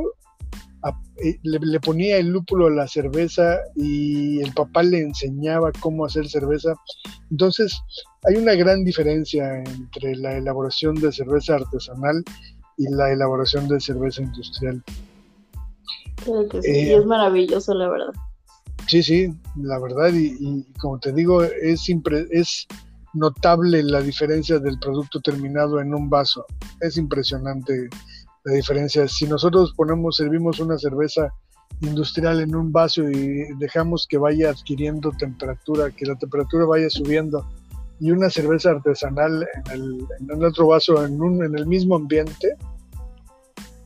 [1.24, 6.28] eh, le, ponía el lúpulo a la cerveza y el papá le enseñaba cómo hacer
[6.28, 6.74] cerveza.
[7.30, 7.80] Entonces,
[8.24, 12.24] hay una gran diferencia entre la elaboración de cerveza artesanal
[12.78, 14.84] y la elaboración de cerveza industrial.
[16.24, 18.14] Creo que sí, eh, es maravilloso, la verdad.
[18.88, 21.88] Sí, sí, la verdad, y, como te digo, es,
[22.32, 22.68] es
[23.14, 26.46] notable la diferencia del producto terminado en un vaso.
[26.80, 27.90] Es impresionante
[28.44, 29.08] la diferencia.
[29.08, 31.34] Si nosotros ponemos, servimos una cerveza
[31.82, 37.48] industrial en un vaso y dejamos que vaya adquiriendo temperatura, que la temperatura vaya subiendo,
[38.00, 42.56] y una cerveza artesanal en el, en otro vaso, en, un, en el mismo ambiente,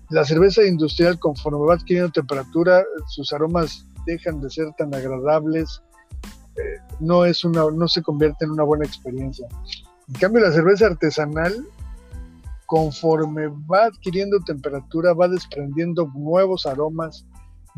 [0.10, 5.82] la cerveza industrial conforme va adquiriendo temperatura, sus aromas dejan de ser tan agradables,
[6.56, 9.48] eh, no, es una, no se convierte en una buena experiencia.
[10.08, 11.66] En cambio, la cerveza artesanal
[12.66, 17.26] conforme va adquiriendo temperatura, va desprendiendo nuevos aromas,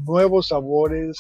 [0.06, 1.18] nuevos sabores.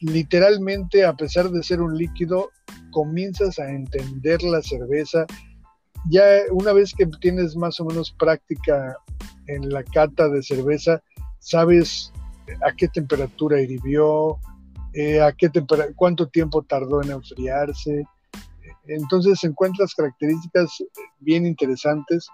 [0.00, 2.50] Literalmente, a pesar de ser un líquido,
[2.90, 5.26] comienzas a entender la cerveza.
[6.10, 8.96] Ya una vez que tienes más o menos práctica
[9.46, 11.02] en la cata de cerveza,
[11.38, 12.12] sabes
[12.66, 14.38] a qué temperatura hirvió,
[14.92, 15.50] eh, a qué
[15.96, 18.04] cuánto tiempo tardó en enfriarse,
[18.86, 20.70] entonces encuentras características
[21.20, 22.26] bien interesantes,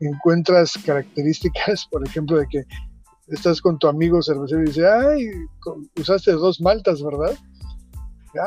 [0.00, 2.64] encuentras características, por ejemplo, de que
[3.28, 5.30] estás con tu amigo cervecero y dice, ay,
[5.98, 7.36] usaste dos maltas, ¿verdad?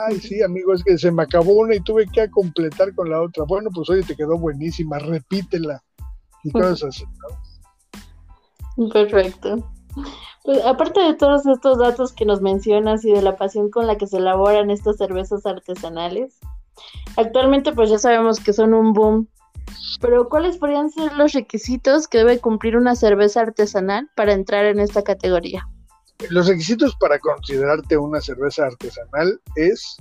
[0.08, 3.22] Ay, sí, amigo, es que se me acabó una y tuve que completar con la
[3.22, 3.46] otra.
[3.48, 5.82] Bueno, pues oye, te quedó buenísima, repítela.
[6.44, 7.06] Y cosas así,
[8.92, 9.68] Perfecto.
[10.44, 13.98] Pues aparte de todos estos datos que nos mencionas y de la pasión con la
[13.98, 16.38] que se elaboran estas cervezas artesanales,
[17.16, 19.28] Actualmente pues ya sabemos que son un boom,
[20.02, 24.80] pero ¿cuáles podrían ser los requisitos que debe cumplir una cerveza artesanal para entrar en
[24.80, 25.68] esta categoría?
[26.30, 29.98] Los requisitos para considerarte una cerveza artesanal es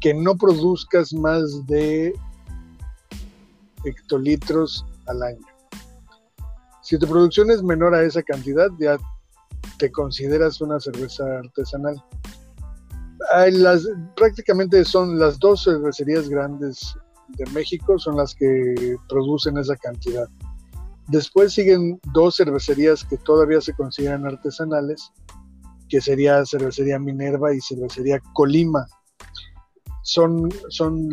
[0.00, 2.14] que no produzcas más de
[3.84, 5.46] hectolitros al año.
[6.82, 8.96] Si tu producción es menor a esa cantidad, ya
[9.78, 12.02] te consideras una cerveza artesanal
[14.16, 16.94] prácticamente son las dos cervecerías grandes
[17.28, 20.28] de México, son las que producen esa cantidad.
[21.08, 25.12] Después siguen dos cervecerías que todavía se consideran artesanales,
[25.88, 28.86] que sería Cervecería Minerva y Cervecería Colima.
[30.02, 31.08] Son, son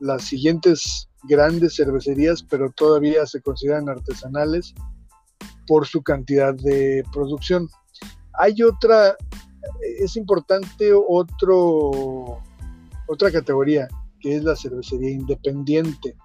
[0.00, 4.74] las siguientes grandes cervecerías, pero todavía se consideran artesanales
[5.66, 7.68] por su cantidad de producción.
[8.34, 9.16] Hay otra
[9.98, 12.40] es importante otro,
[13.06, 13.88] otra categoría,
[14.20, 16.16] que es la cervecería independiente.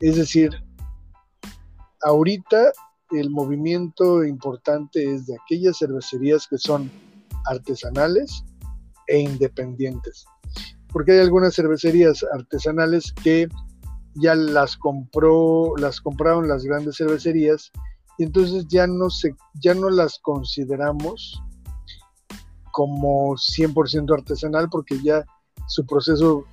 [0.00, 0.50] Es decir,
[2.02, 2.72] ahorita
[3.10, 6.90] el movimiento importante es de aquellas cervecerías que son
[7.46, 8.44] artesanales
[9.08, 10.24] e independientes.
[10.92, 13.48] Porque hay algunas cervecerías artesanales que
[14.14, 17.70] ya las compró, las compraron las grandes cervecerías
[18.18, 21.42] y entonces ya no se, ya no las consideramos
[22.72, 25.24] como 100% artesanal porque ya
[25.68, 26.44] su proceso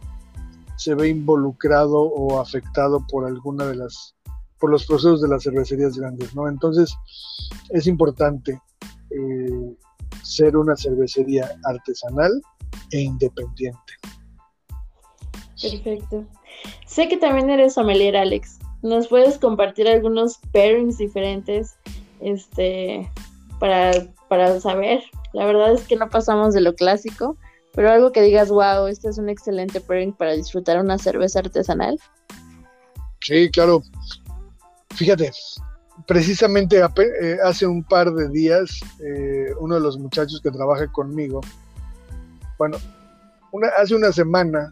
[0.78, 4.16] se ve involucrado o afectado por alguna de las
[4.60, 6.48] por los procesos de las cervecerías grandes, ¿no?
[6.48, 6.94] Entonces
[7.70, 8.60] es importante
[9.10, 9.76] eh,
[10.22, 12.42] ser una cervecería artesanal
[12.92, 13.94] e independiente.
[15.62, 16.26] Perfecto.
[16.86, 18.60] Sé que también eres sommelier, Alex.
[18.82, 21.76] ¿Nos puedes compartir algunos pairings diferentes
[22.20, 23.10] este,
[23.60, 23.92] para,
[24.28, 25.02] para saber
[25.34, 27.38] la verdad es que no pasamos de lo clásico,
[27.74, 32.00] pero algo que digas, wow, este es un excelente pairing para disfrutar una cerveza artesanal.
[33.22, 33.84] Sí, claro.
[34.96, 35.32] Fíjate,
[36.08, 41.42] precisamente eh, hace un par de días, eh, uno de los muchachos que trabaja conmigo,
[42.58, 42.78] bueno,
[43.78, 44.70] hace una semana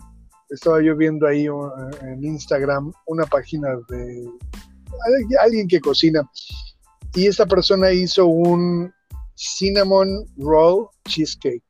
[0.50, 1.70] estaba yo viendo ahí uh,
[2.02, 4.26] en Instagram una página de
[5.42, 6.22] alguien que cocina
[7.16, 8.92] y esta persona hizo un,
[9.38, 11.64] cinnamon roll cheesecake.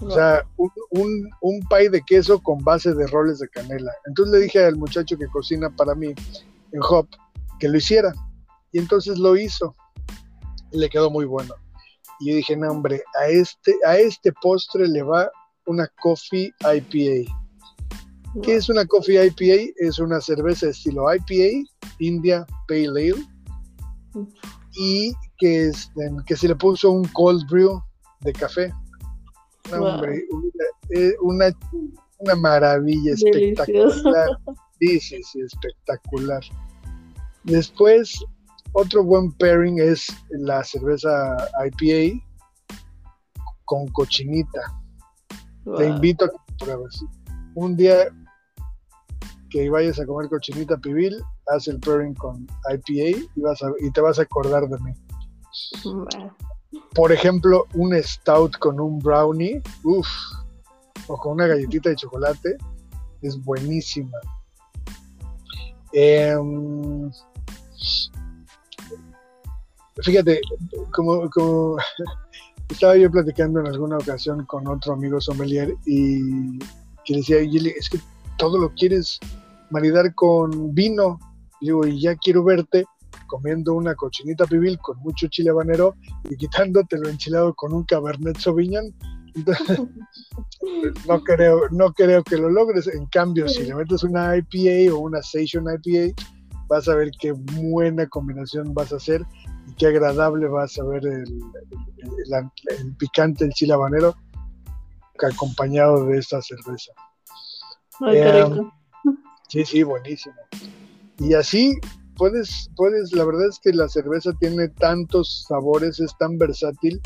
[0.00, 3.90] O sea, un, un, pie de queso con base de roles de canela.
[4.06, 7.08] Entonces le dije al muchacho que cocina para mí en Hop
[7.58, 8.12] que lo hiciera.
[8.72, 9.74] Y entonces lo hizo.
[10.70, 11.54] Y le quedó muy bueno.
[12.20, 15.30] Y yo dije, no, hombre, a este, a este postre le va
[15.64, 17.32] una coffee IPA.
[18.42, 19.72] ¿Qué es una coffee IPA?
[19.76, 21.66] Es una cerveza estilo IPA,
[22.00, 23.35] India Pale Ale.
[24.74, 27.82] Y que, este, que se le puso un cold brew
[28.20, 28.72] de café.
[30.90, 31.46] Eh, una,
[32.18, 34.28] una, maravilla espectacular.
[34.78, 36.42] Sí, sí, sí, espectacular.
[37.44, 38.22] Después,
[38.72, 42.22] otro buen pairing es la cerveza IPA
[43.64, 44.60] con cochinita.
[45.78, 47.02] Te invito a que pruebes.
[47.54, 48.14] Un día
[49.48, 51.16] que vayas a comer cochinita pibil,
[51.48, 54.92] haz el pairing con IPA y, vas y te vas a acordar de mí.
[56.94, 60.08] Por ejemplo, un stout con un brownie, uff,
[61.06, 62.56] o con una galletita de chocolate,
[63.22, 64.18] es buenísima.
[65.92, 67.10] Em,
[70.02, 70.40] fíjate,
[70.92, 71.76] como, como
[72.68, 76.58] estaba yo platicando en alguna ocasión con otro amigo sommelier y
[77.04, 78.00] que decía, es que
[78.36, 79.18] todo lo quieres
[79.70, 81.18] maridar con vino.
[81.60, 82.84] Digo, y ya quiero verte
[83.26, 85.94] comiendo una cochinita pibil con mucho chile habanero
[86.28, 88.94] y quitándote lo enchilado con un cabernet sauvignon.
[91.06, 92.86] no creo, no creo que lo logres.
[92.86, 96.14] En cambio, si le metes una IPA o una Station IPA,
[96.68, 99.24] vas a ver qué buena combinación vas a hacer
[99.68, 101.26] y qué agradable vas a ver el,
[102.98, 104.14] picante, el chile habanero
[105.22, 106.92] acompañado de esta cerveza.
[108.06, 108.70] Em,
[109.48, 110.34] sí, sí, buenísimo.
[111.18, 111.78] Y así
[112.16, 117.00] puedes, puedes, la verdad es que la cerveza tiene tantos sabores, es tan versátil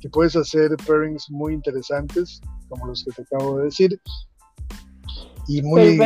[0.00, 4.00] que puedes hacer pairings muy interesantes, como los que te acabo de decir,
[5.48, 5.98] y muy,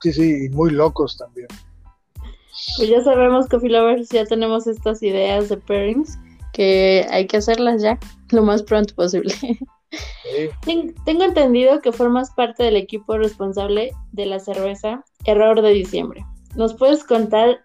[0.00, 1.48] sí, sí, muy locos también.
[2.76, 6.18] Pues ya sabemos, Coffee Lovers, ya tenemos estas ideas de pairings
[6.52, 7.98] que hay que hacerlas ya
[8.30, 9.34] lo más pronto posible.
[10.64, 16.24] Tengo entendido que formas parte del equipo responsable de la cerveza Error de Diciembre.
[16.58, 17.60] ¿Nos puedes contar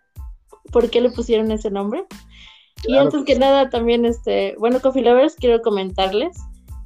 [0.72, 2.06] por qué le pusieron ese nombre?
[2.86, 6.38] y antes que, nada, también, este, bueno, Coffee Lovers, quiero comentarles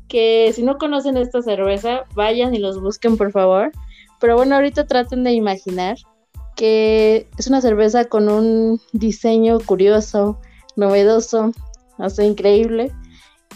[0.07, 3.71] que si no conocen esta cerveza, vayan y los busquen, por favor.
[4.21, 5.97] Pero bueno, ahorita traten de imaginar
[6.55, 10.39] que es una cerveza con un diseño curioso,
[10.77, 11.51] novedoso,
[11.97, 12.93] hasta increíble,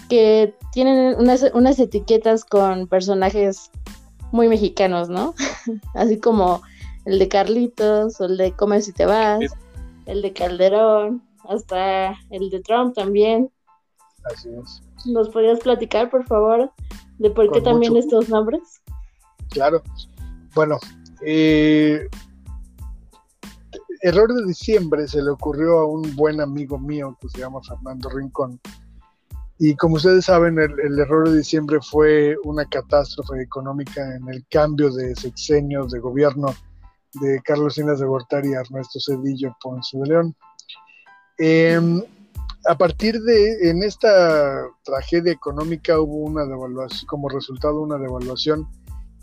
[0.09, 3.71] que tienen unas, unas etiquetas con personajes
[4.33, 5.35] muy mexicanos, ¿no?
[5.93, 6.61] Así como
[7.05, 9.41] el de Carlitos, o el de Come si te vas,
[10.05, 13.51] el de Calderón, hasta el de Trump también.
[14.23, 14.81] Así es.
[15.05, 16.71] ¿Nos podrías platicar, por favor,
[17.17, 18.81] de por qué también estos nombres?
[19.49, 19.81] Claro.
[20.53, 20.77] Bueno,
[21.21, 22.07] eh,
[24.01, 28.09] error de diciembre se le ocurrió a un buen amigo mío que se llama Fernando
[28.09, 28.59] Rincón.
[29.57, 34.43] Y como ustedes saben, el, el, error de diciembre fue una catástrofe económica en el
[34.49, 36.47] cambio de sexenios de gobierno
[37.13, 40.35] de Carlos Inas de Gortari y Ernesto Cedillo Ponce de León.
[41.37, 42.01] Em,
[42.67, 48.67] a partir de, en esta tragedia económica hubo una devaluación, como resultado una devaluación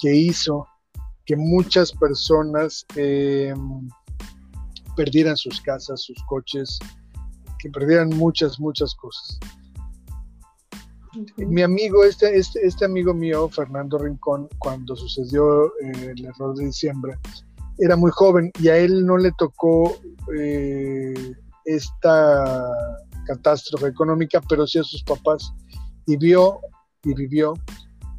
[0.01, 0.67] que hizo
[1.25, 3.89] que muchas personas em,
[4.97, 6.79] perdieran sus casas, sus coches,
[7.59, 9.39] que perdieran muchas, muchas cosas.
[11.37, 16.67] Mi amigo, este, este, este amigo mío, Fernando Rincón, cuando sucedió eh, el error de
[16.67, 17.19] diciembre,
[17.79, 19.97] era muy joven y a él no le tocó
[20.37, 21.15] eh,
[21.65, 22.69] esta
[23.27, 25.53] catástrofe económica, pero sí a sus papás
[26.07, 26.61] y vio
[27.05, 27.55] y vivió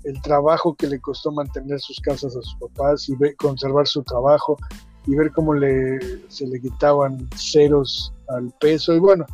[0.03, 4.57] el trabajo que le costó mantener sus casas a sus papás y conservar su trabajo
[5.05, 5.99] y ver cómo le,
[6.29, 9.25] se le quitaban ceros al peso y bueno,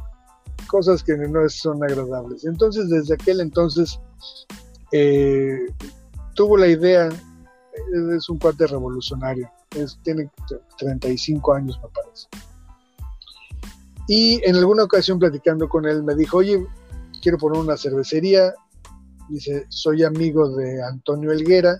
[0.68, 2.46] cosas que no son agradables.
[2.46, 4.00] Entonces desde aquel entonces
[4.92, 5.68] eh,
[6.34, 7.10] tuvo la idea,
[7.96, 9.50] es un cuate revolucionario,
[10.04, 10.30] tiene
[10.78, 12.28] 35 años, me parece.
[14.08, 16.66] Y en alguna ocasión platicando con él me dijo, oye,
[17.22, 18.54] quiero poner una cervecería.
[19.30, 21.80] Dice, soy amigo de Antonio Elguera,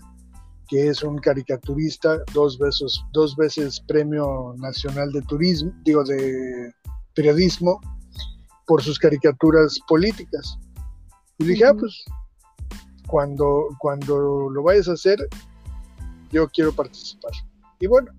[0.68, 6.72] que es un caricaturista, dos veces, dos veces premio nacional de turismo, digo, de
[7.14, 7.80] periodismo,
[8.66, 10.58] por sus caricaturas políticas.
[11.38, 12.04] Y dije, ah, pues
[13.06, 15.18] cuando, cuando lo vayas a hacer,
[16.30, 17.32] yo quiero participar.
[17.78, 18.12] Y bueno,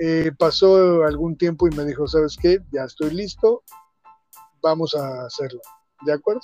[0.00, 2.58] eh, pasó algún tiempo y me dijo, ¿sabes qué?
[2.72, 3.62] Ya estoy listo,
[4.62, 5.60] vamos a hacerlo.
[6.04, 6.42] ¿De acuerdo?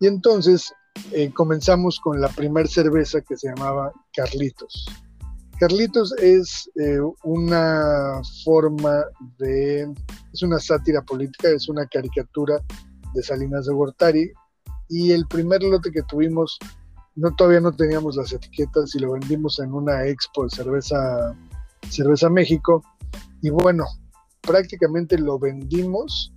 [0.00, 0.72] Y entonces
[1.12, 4.86] eh, comenzamos con la primer cerveza que se llamaba Carlitos.
[5.58, 9.04] Carlitos es eh, una forma
[9.38, 9.90] de,
[10.32, 12.60] es una sátira política, es una caricatura
[13.14, 14.32] de Salinas de Gortari
[14.88, 16.58] y el primer lote que tuvimos,
[17.16, 21.36] no todavía no teníamos las etiquetas y lo vendimos en una expo de cerveza
[21.90, 22.82] Cerveza México.
[23.42, 23.84] Y bueno,
[24.42, 26.32] prácticamente lo vendimos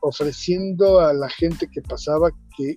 [0.00, 2.76] ofreciendo a la gente que pasaba que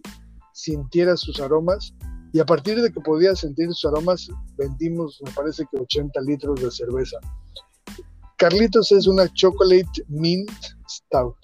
[0.54, 1.94] sintiera sus aromas
[2.34, 4.28] y a partir de que podía sentir sus aromas
[4.58, 7.18] vendimos me parece que 80 litros de cerveza.
[8.38, 10.52] Carlitos es una chocolate mint
[10.90, 11.38] stout.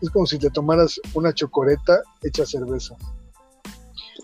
[0.00, 2.96] es como si te tomaras una chocoreta hecha cerveza.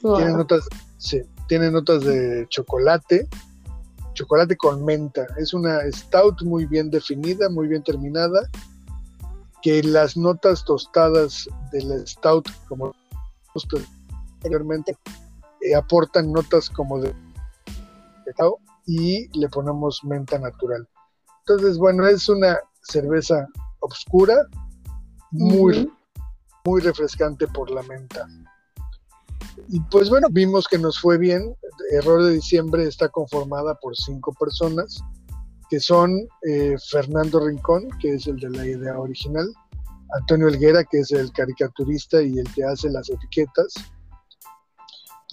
[0.01, 0.69] Tiene notas,
[0.99, 3.29] sí, tiene notas de chocolate,
[4.15, 5.27] chocolate con menta.
[5.39, 8.49] Es una stout muy bien definida, muy bien terminada,
[9.63, 12.95] que las notas tostadas del stout, como
[14.37, 14.97] anteriormente,
[15.61, 17.15] eh, aportan notas como de
[18.27, 20.87] cacao y le ponemos menta natural.
[21.41, 23.47] Entonces, bueno, es una cerveza
[23.81, 24.37] oscura,
[25.31, 25.93] muy,
[26.65, 28.27] muy refrescante por la menta.
[29.69, 31.55] Y pues bueno, vimos que nos fue bien.
[31.93, 35.03] Error de Diciembre está conformada por cinco personas,
[35.69, 39.47] que son eh, Fernando Rincón, que es el de la idea original,
[40.15, 43.75] Antonio Elguera, que es el caricaturista y el que hace las etiquetas,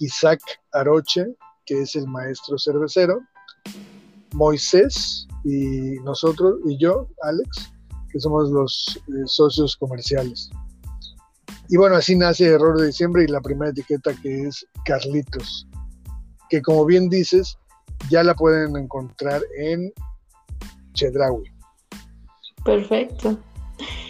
[0.00, 0.40] Isaac
[0.72, 1.26] Aroche,
[1.64, 3.20] que es el maestro cervecero,
[4.32, 7.72] Moisés y nosotros y yo, Alex,
[8.10, 10.50] que somos los eh, socios comerciales.
[11.68, 15.66] Y bueno, así nace Error de Diciembre y la primera etiqueta que es Carlitos,
[16.50, 17.56] que como bien dices,
[18.10, 19.92] ya la pueden encontrar en
[20.92, 21.44] Chedraui.
[22.64, 23.38] Perfecto.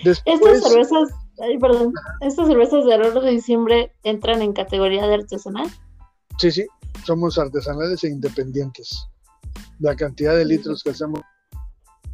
[0.05, 1.11] estas cervezas,
[1.43, 5.69] ay, perdón, estas cervezas de Error de Diciembre entran en categoría de artesanal.
[6.39, 6.67] Sí, sí,
[7.05, 9.07] somos artesanales e independientes.
[9.79, 11.21] La cantidad de litros que hacemos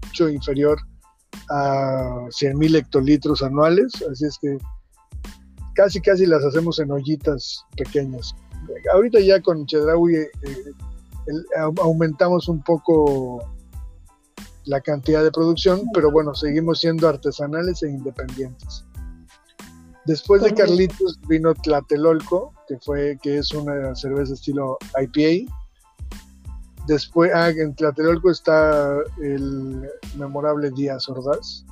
[0.06, 0.78] mucho inferior
[1.48, 4.58] a 100.000 hectolitros anuales, así es que
[5.74, 8.34] casi casi las hacemos en ollitas pequeñas.
[8.92, 10.28] Ahorita ya con Chedraui eh,
[11.80, 13.44] aumentamos un poco
[14.64, 18.84] la cantidad de producción, pero bueno, seguimos siendo artesanales e independientes.
[20.06, 25.52] Después de Carlitos vino Tlatelolco, que fue que es una cerveza estilo IPA.
[26.86, 31.64] Después, ah, en Tlatelolco está el memorable Díaz Ordaz.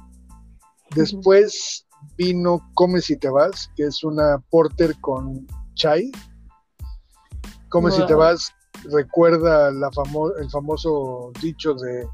[0.94, 1.86] Después
[2.16, 6.10] vino Come si te vas, que es una porter con chai.
[7.68, 8.52] Come si te vas
[8.84, 9.90] recuerda la
[10.40, 12.06] el famoso dicho de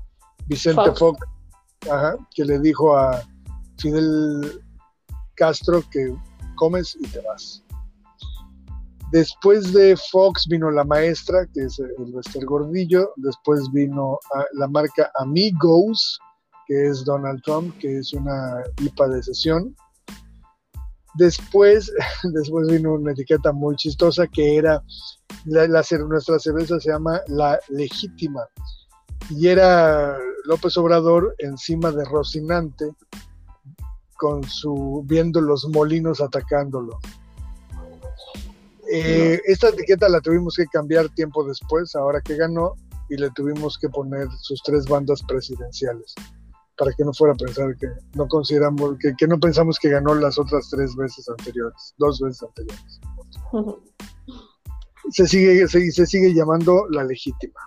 [0.47, 1.21] Vicente Fox,
[2.35, 3.23] que le dijo a
[3.79, 4.63] Fidel
[5.37, 6.15] Castro que
[6.57, 7.63] comes y te vas.
[9.11, 13.13] Después de Fox vino la maestra, que es el Wester Gordillo.
[13.17, 14.19] Después vino
[14.55, 16.19] la marca Amigos,
[16.67, 19.77] que es Donald Trump, que es una IPA de sesión.
[21.15, 21.93] Después,
[22.33, 24.83] después vino una etiqueta muy chistosa que era,
[25.45, 28.47] la, nuestra cerveza se llama La Legítima.
[29.31, 32.93] Y era López Obrador encima de Rocinante,
[34.17, 36.99] con su, viendo los molinos atacándolo.
[38.93, 42.75] Eh, esta etiqueta la tuvimos que cambiar tiempo después, ahora que ganó,
[43.09, 46.15] y le tuvimos que poner sus tres bandas presidenciales
[46.77, 50.39] para que no fuera a pensar que no consideramos, que, no pensamos que ganó las
[50.39, 53.01] otras tres veces anteriores, dos veces anteriores.
[55.11, 57.61] se sigue, se, se, sigue llamando la legítima.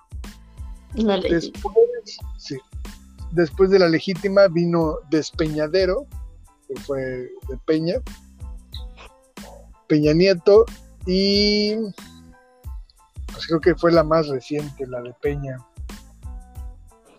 [0.96, 1.74] La legítima.
[2.06, 2.58] Después, sí,
[3.32, 6.06] después de la legítima vino Despeñadero,
[6.68, 7.96] que fue de Peña,
[9.88, 10.66] Peña Nieto,
[11.06, 11.76] y
[13.32, 15.58] pues creo que fue la más reciente, la de Peña,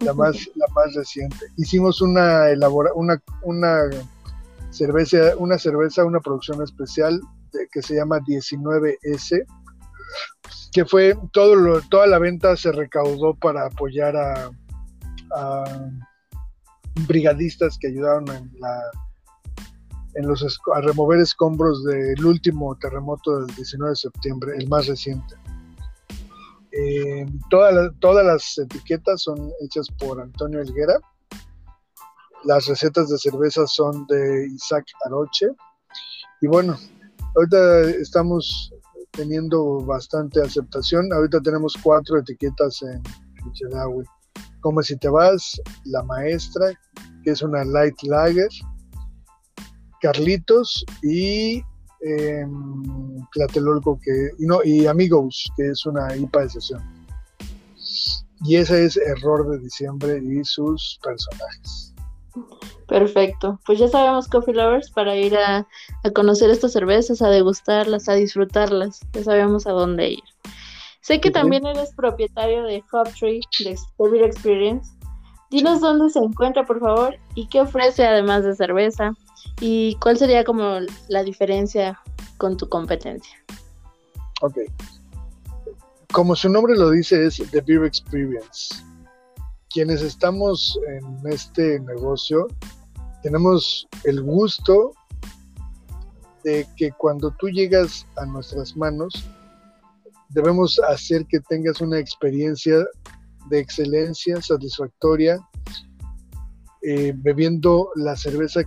[0.01, 1.47] la más, la más reciente.
[1.57, 3.91] Hicimos una elabora, una, una
[4.71, 7.21] cerveza, una cerveza, una producción especial
[7.73, 9.45] que se llama 19S,
[10.73, 14.51] que fue todo lo, toda la venta se recaudó para apoyar a,
[17.07, 18.81] brigadistas que ayudaron en la
[20.15, 20.43] en los
[20.75, 25.37] a remover escombros del último terremoto del 19 de septiembre, el más reciente.
[26.73, 30.99] Eh, todas las etiquetas son hechas por Antonio Elguera.
[32.45, 35.49] Las recetas de cerveza son de Isaac Aroche.
[36.41, 36.77] Y bueno,
[37.35, 38.73] ahorita estamos
[39.13, 41.13] teniendo bastante aceptación.
[41.13, 44.05] Ahorita tenemos cuatro etiquetas en, en
[44.61, 46.73] Como si te vas, La Maestra,
[47.25, 48.49] que es una light lager,
[50.01, 51.63] Carlitos y
[52.01, 52.47] eh,
[53.33, 56.83] Tlatelolco que, y, no, y Amigos, que es una IPA de sesión.
[58.45, 61.95] Y ese es Error de Diciembre y sus personajes.
[62.87, 65.67] Perfecto, pues ya sabemos Coffee Lovers para ir a,
[66.15, 70.23] conocer estas cervezas, a degustarlas, a disfrutarlas, ya sabemos a dónde ir.
[71.03, 74.91] Sé que también eres propietario de Hop Tree, de Beer Experience.
[75.51, 79.15] Dinos dónde se encuentra, por favor, y qué ofrece además de cerveza,
[79.61, 80.79] ¿Y cuál sería como
[81.09, 82.01] la diferencia
[82.37, 83.37] con tu competencia?
[84.41, 84.59] Ok.
[86.13, 88.75] Como su nombre lo dice, es The Beer Experience.
[89.71, 92.47] Quienes estamos en este negocio
[93.23, 94.93] tenemos el gusto
[96.45, 99.29] de que cuando tú llegas a nuestras manos,
[100.29, 102.87] debemos hacer que tengas una experiencia
[103.51, 105.39] de excelencia, satisfactoria,
[106.83, 108.63] eh, bebiendo la cerveza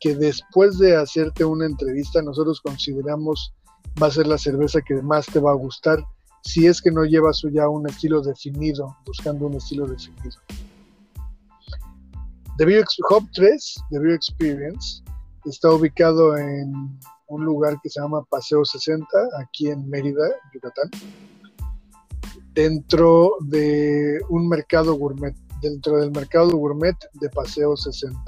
[0.00, 3.54] que después de hacerte una entrevista nosotros consideramos
[4.02, 6.04] va a ser la cerveza que más te va a gustar
[6.42, 10.36] si es que no llevas ya un estilo definido, buscando un estilo definido.
[12.58, 15.02] The Beer Hub 3, The Beer Experience,
[15.44, 16.72] está ubicado en
[17.28, 19.06] un lugar que se llama Paseo 60,
[19.40, 20.88] aquí en Mérida, Yucatán,
[22.54, 28.18] dentro de un mercado gourmet, dentro del mercado gourmet de Paseo 60.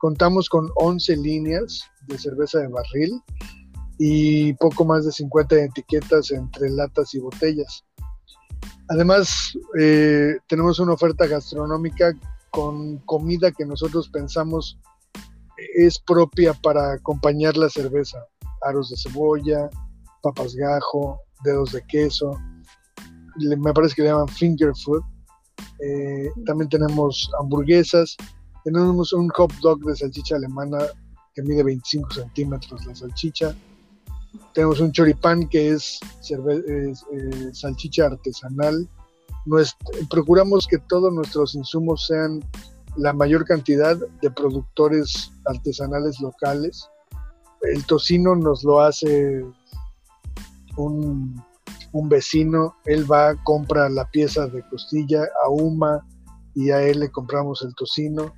[0.00, 3.22] Contamos con 11 líneas de cerveza de barril
[3.98, 7.84] y poco más de 50 etiquetas entre latas y botellas.
[8.88, 12.12] Además, eh, tenemos una oferta gastronómica
[12.50, 14.78] con comida que nosotros pensamos
[15.74, 18.18] es propia para acompañar la cerveza.
[18.62, 19.68] Aros de cebolla,
[20.22, 22.32] papas gajo, dedos de queso.
[23.36, 25.02] Me parece que le llaman finger food.
[25.80, 28.16] Eh, también tenemos hamburguesas.
[28.64, 30.78] Tenemos un hot dog de salchicha alemana
[31.34, 33.54] que mide 25 centímetros la salchicha
[34.54, 36.00] tenemos un choripán que es,
[36.30, 36.92] eh,
[37.52, 38.88] salchicha artesanal.
[40.10, 42.40] procuramos que todos nuestros insumos sean
[42.96, 46.88] la mayor cantidad de productores artesanales locales.
[47.62, 49.44] El tocino nos lo hace
[50.76, 51.42] un,
[51.92, 56.06] vecino, él va, compra la pieza de costilla, ahuma
[56.54, 58.34] y a él le compramos el tocino.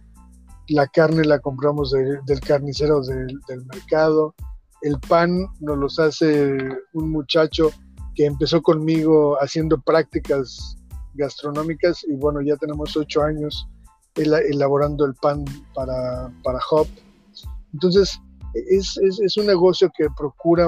[0.72, 4.34] La carne la compramos del carnicero del mercado
[4.82, 6.58] el pan nos los hace
[6.92, 7.70] un muchacho
[8.14, 10.76] que empezó conmigo haciendo prácticas
[11.14, 13.66] gastronómicas y bueno, ya tenemos ocho años
[14.16, 15.44] elaborando el pan
[15.74, 16.88] para, para Hop.
[17.72, 18.20] Entonces,
[18.54, 20.66] es, un negocio que procura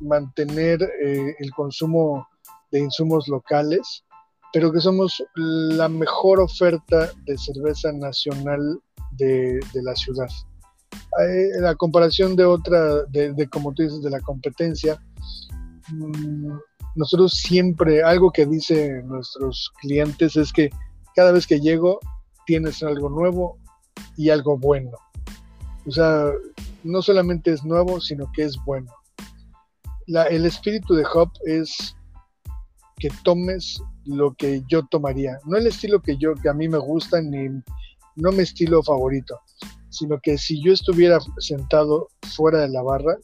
[0.00, 2.26] mantener eh, el consumo
[2.70, 4.04] de insumos locales,
[4.52, 8.80] pero que somos la mejor oferta de cerveza nacional
[9.16, 10.28] de la ciudad.
[11.20, 14.98] Eh, la comparación de otra, de, como tú dices, de la competencia,
[15.90, 16.52] mm,
[16.94, 20.70] nosotros siempre, algo que dicen nuestros clientes es que
[21.14, 22.00] cada vez que llego
[22.46, 23.58] tienes algo nuevo
[24.16, 24.92] y algo bueno.
[25.86, 26.32] O sea,
[26.82, 28.90] no solamente es nuevo, sino que es bueno.
[30.06, 31.94] el espíritu de Hop es
[32.98, 36.78] que tomes lo que yo tomaría, no el estilo que yo que a mí me
[36.78, 37.62] gusta ni
[38.16, 39.40] no mi estilo favorito,
[39.88, 43.16] sino que si yo estuviera sentado fuera de la barra,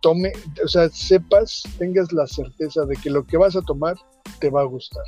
[0.00, 3.96] tome, o sea, sepas, tengas la certeza de que lo que vas a tomar
[4.40, 5.04] te va a gustar.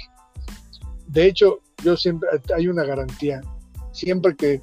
[1.09, 3.41] De hecho, yo siempre, hay una garantía,
[3.93, 4.63] siempre que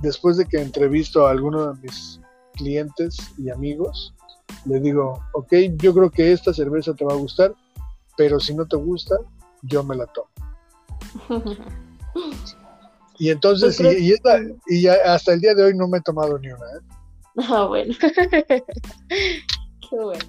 [0.00, 2.20] después de que entrevisto a alguno de mis
[2.54, 4.14] clientes y amigos,
[4.64, 7.54] le digo, ok, yo creo que esta cerveza te va a gustar,
[8.16, 9.16] pero si no te gusta,
[9.62, 10.28] yo me la tomo.
[13.22, 14.14] Y entonces, y,
[14.66, 16.56] y, hasta el día de hoy no me he tomado ni una.
[16.56, 17.44] ¿eh?
[17.48, 17.94] Ah, bueno.
[19.08, 20.24] Qué bueno.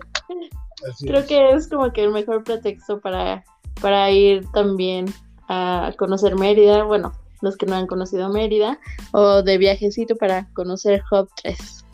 [1.00, 3.44] Creo que es como que el mejor pretexto para,
[3.82, 5.06] para ir también
[5.50, 8.80] a conocer Mérida, bueno, los que no han conocido Mérida,
[9.12, 11.86] o de viajecito para conocer Hub 3.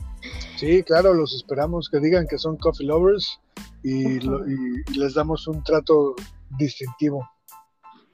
[0.58, 3.40] Sí, claro, los esperamos que digan que son coffee lovers
[3.84, 6.14] y, y les damos un trato
[6.58, 7.26] distintivo.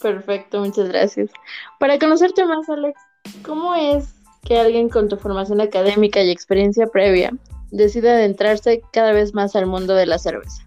[0.01, 1.31] Perfecto, muchas gracias.
[1.79, 2.99] Para conocerte más, Alex,
[3.43, 7.31] ¿cómo es que alguien con tu formación académica y experiencia previa
[7.71, 10.65] decide adentrarse cada vez más al mundo de la cerveza?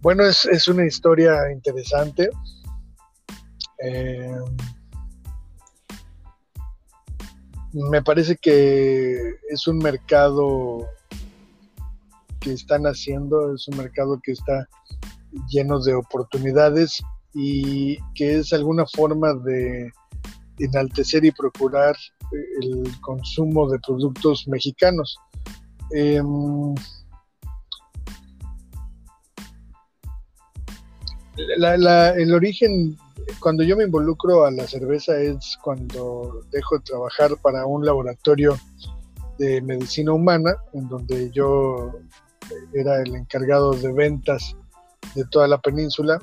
[0.00, 2.28] Bueno, es, una historia interesante.
[3.82, 4.36] Eh,
[7.72, 10.86] me parece que es un mercado
[12.38, 14.68] que están haciendo, es un mercado que está
[15.48, 17.02] llenos de oportunidades
[17.34, 19.90] y que es alguna forma de
[20.58, 21.96] enaltecer y procurar
[22.62, 25.16] el consumo de productos mexicanos.
[25.90, 26.74] Em,
[31.36, 32.96] el origen,
[33.40, 38.56] cuando yo me involucro a la cerveza es cuando dejo de trabajar para un laboratorio
[39.38, 41.92] de medicina humana, en donde yo
[42.72, 44.56] era el encargado de ventas
[45.14, 46.18] de toda la península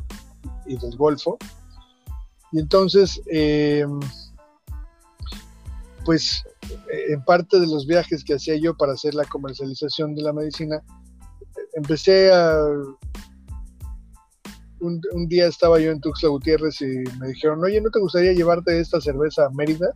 [0.66, 1.38] y del Golfo.
[2.52, 3.86] Y entonces, eh,
[6.06, 6.44] pues
[6.90, 10.82] en parte de los viajes que hacía yo para hacer la comercialización de la medicina,
[11.74, 12.66] empecé a...
[14.80, 18.80] Un, día estaba yo en Tuxtla Gutiérrez y me dijeron, oye, ¿no te gustaría llevarte
[18.80, 19.94] esta cerveza a Mérida?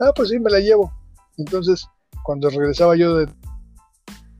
[0.00, 0.90] Ah, pues sí, me la llevo.
[1.36, 1.86] Entonces,
[2.24, 3.28] cuando regresaba yo de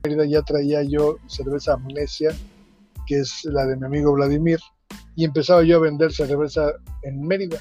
[0.03, 2.35] Mérida, ya traía yo cerveza Amnesia,
[3.11, 4.57] que es la de mi amigo Vladimir,
[5.17, 6.71] y empezaba yo a vender cerveza
[7.03, 7.59] en Mérida.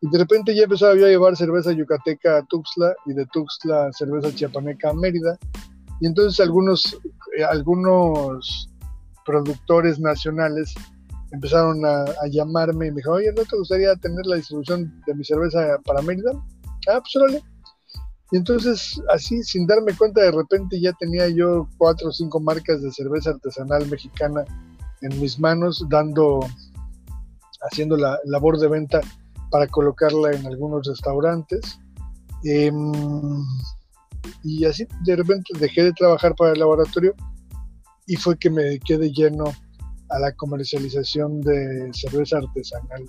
[0.00, 3.90] Y de repente ya empezaba yo a llevar cerveza yucateca a Tuxtla y de Tuxtla
[3.92, 5.36] cerveza chiapaneca a Mérida.
[6.00, 6.96] Y entonces algunos,
[7.36, 8.68] eh, algunos
[9.26, 10.72] productores nacionales
[11.32, 15.24] empezaron a, llamarme y me dijeron, oye, ¿no te gustaría tener la distribución de mi
[15.24, 16.30] cerveza para Mérida?
[16.88, 17.42] Ah, pues órale.
[18.32, 22.82] Y entonces, así, sin darme cuenta, de repente ya tenía yo cuatro o cinco marcas
[22.82, 24.42] de cerveza artesanal mexicana
[25.02, 26.40] en mis manos, dando,
[27.70, 29.00] haciendo la labor de venta
[29.50, 31.78] para colocarla en algunos restaurantes.
[32.44, 32.90] Em,
[34.42, 37.14] y así, de repente, dejé de trabajar para el laboratorio
[38.06, 39.44] y fue que me dediqué de lleno
[40.08, 43.04] a la comercialización de cerveza artesanal.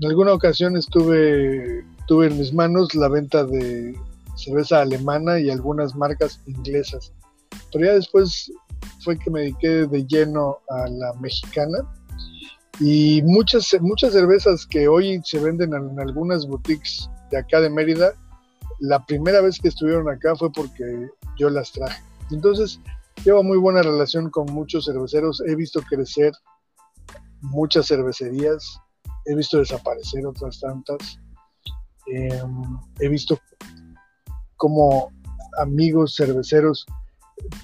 [0.00, 3.94] En alguna ocasión estuve tuve en mis manos la venta de
[4.36, 7.12] cerveza alemana y algunas marcas inglesas.
[7.72, 8.50] Pero ya después
[9.02, 11.78] fue que me dediqué de lleno a la mexicana
[12.80, 18.12] y muchas, muchas cervezas que hoy se venden en algunas boutiques de acá de Mérida,
[18.80, 21.08] la primera vez que estuvieron acá fue porque
[21.38, 22.02] yo las traje.
[22.30, 22.80] Entonces,
[23.22, 26.32] Llevo muy buena relación con muchos cerveceros, he visto crecer
[27.40, 28.78] muchas cervecerías,
[29.24, 31.18] he visto desaparecer otras tantas,
[32.06, 33.38] em, he visto
[34.64, 35.12] como
[35.60, 36.86] amigos cerveceros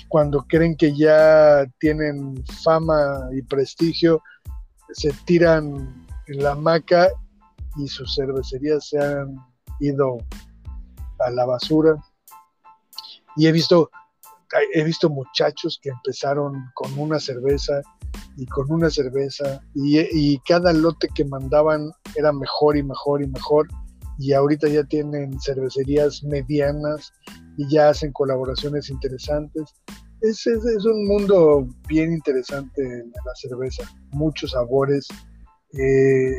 [0.08, 4.22] cuando creen que ya tienen fama y prestigio,
[4.92, 7.08] se tiran en la hamaca
[7.78, 9.34] y sus cervecerías se han
[9.80, 10.18] ido
[11.20, 11.96] a la basura.
[13.34, 13.88] Y he visto
[14.74, 17.80] he visto muchachos que empezaron con una cerveza
[18.36, 23.68] y con una cerveza y, cada lote que mandaban era mejor y mejor y mejor
[24.20, 27.12] y ahorita ya tienen cervecerías medianas
[27.56, 29.74] y ya hacen colaboraciones interesantes.
[30.20, 32.82] Es, es, un mundo bien interesante
[33.24, 35.08] la cerveza, muchos sabores,
[35.72, 36.38] eh,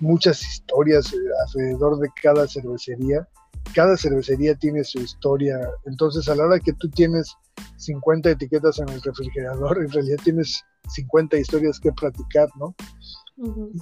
[0.00, 1.14] muchas historias
[1.46, 3.28] alrededor de cada cervecería
[3.72, 5.58] cada cervecería tiene su historia.
[5.86, 7.34] Entonces, a la hora que tú tienes
[7.76, 12.74] 50 etiquetas en el refrigerador, en realidad tienes 50 historias que platicar, ¿no?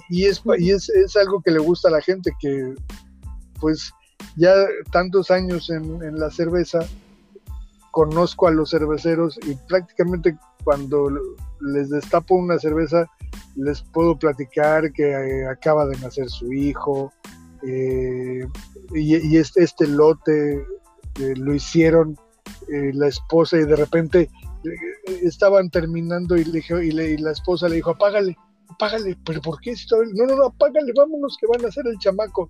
[0.09, 2.73] Y, es, y es, es, algo que le gusta a la gente, que
[3.59, 3.91] pues
[4.35, 4.53] ya
[4.91, 6.79] tantos años en, en la cerveza,
[7.91, 11.11] conozco a los cerveceros y prácticamente cuando
[11.61, 13.05] les destapo una cerveza,
[13.55, 17.13] les puedo platicar que eh, acaba de nacer su hijo,
[17.67, 18.45] eh,
[18.93, 22.17] y, este, este, lote eh, lo hicieron
[22.67, 24.29] la esposa y de repente
[25.21, 26.63] estaban terminando y, le,
[27.11, 28.37] y, la esposa le dijo, apágale,
[28.73, 29.73] apágale, pero ¿por qué?
[30.15, 32.49] No, no, no, apágale, vámonos que van a hacer el chamaco.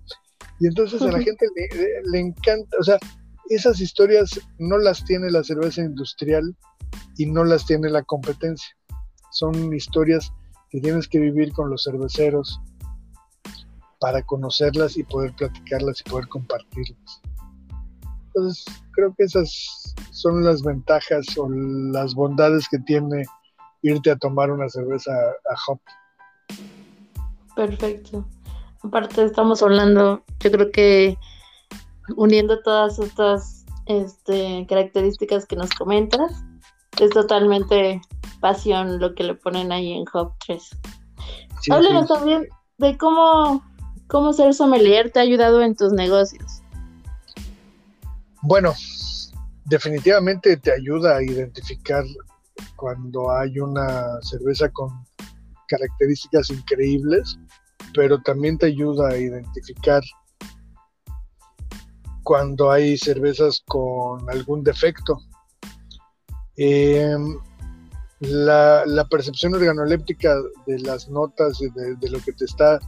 [0.60, 2.98] Y entonces a la gente le, le, encanta, o sea,
[3.50, 6.56] esas historias no las tiene la cerveza industrial
[7.16, 8.76] y no las tiene la competencia.
[9.32, 10.32] Son historias
[10.70, 12.60] que tienes que vivir con los cerveceros,
[14.04, 17.22] para conocerlas y poder platicarlas y poder compartirlas.
[18.26, 18.62] Entonces,
[18.92, 23.24] creo que esas son las ventajas o las bondades que tiene
[23.80, 25.80] irte a tomar una cerveza a Hop.
[27.56, 28.26] Perfecto.
[28.82, 31.18] Aparte estamos hablando, yo creo que
[32.16, 36.44] uniendo todas estas este, características que nos comentas,
[37.00, 38.00] es totalmente
[38.40, 40.70] pasión lo que le ponen ahí en Hop 3.
[41.70, 42.46] Háblanos también
[42.78, 43.62] de cómo
[44.06, 46.62] ¿Cómo ser sommelier te ha ayudado en tus negocios?
[48.42, 48.74] Bueno,
[49.64, 52.04] definitivamente te ayuda a identificar
[52.76, 54.90] cuando hay una cerveza con
[55.68, 57.38] características increíbles,
[57.94, 60.02] pero también te ayuda a identificar
[62.22, 65.18] cuando hay cervezas con algún defecto.
[66.56, 67.38] Em,
[68.20, 70.34] la, percepción organoléptica
[70.66, 72.78] de las notas y de, lo que te está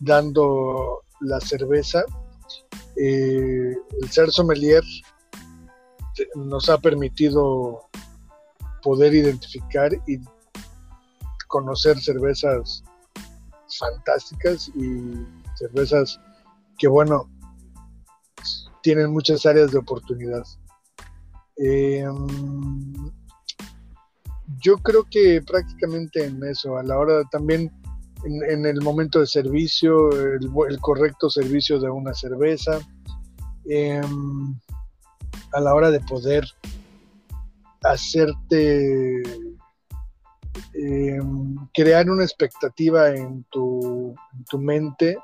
[0.00, 2.02] dando la cerveza.
[2.96, 4.82] Eh, el ser sommelier
[6.34, 7.88] nos ha permitido
[8.82, 10.18] poder identificar y
[11.50, 12.82] conocer cervezas
[13.78, 15.26] fantásticas y
[15.56, 16.18] cervezas
[16.78, 17.28] que, bueno,
[18.82, 20.44] tienen muchas áreas de oportunidad.
[21.56, 23.10] Em,
[24.62, 27.70] yo creo que prácticamente en eso, a la hora también
[28.24, 32.78] en, el momento de servicio, el, correcto servicio de una cerveza,
[33.66, 34.54] em,
[35.52, 36.44] a la hora de poder
[37.82, 39.22] hacerte
[40.74, 45.16] em, crear una expectativa en tu, en tu mente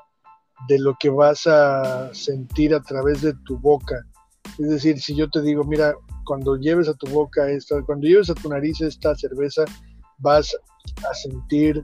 [0.67, 3.95] de lo que vas a sentir a través de tu boca.
[4.57, 5.93] Es decir, si yo te digo, mira,
[6.25, 9.65] cuando lleves a tu boca esta, cuando lleves a tu nariz esta cerveza,
[10.19, 10.55] vas
[11.09, 11.83] a sentir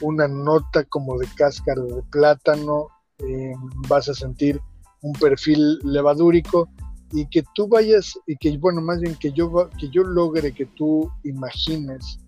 [0.00, 2.88] una nota como de cáscara de plátano,
[3.18, 3.52] eh,
[3.88, 4.60] vas a sentir
[5.02, 6.68] un perfil levadúrico
[7.12, 10.66] y que tú vayas y que bueno más bien que yo que yo logre que
[10.66, 12.18] tú imagines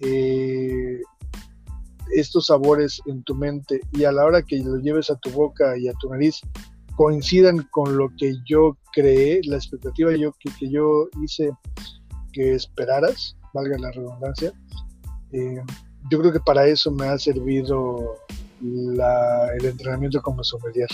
[0.00, 1.00] eh,
[2.14, 5.76] estos sabores en tu mente y a la hora que lo lleves a tu boca
[5.76, 6.40] y a tu nariz
[6.96, 11.50] coincidan con lo que yo creé, la expectativa yo, que, yo hice
[12.32, 14.52] que esperaras, valga la redundancia,
[15.32, 15.62] eh,
[16.10, 18.16] yo creo que para eso me ha servido
[18.60, 20.88] el entrenamiento como sommelier,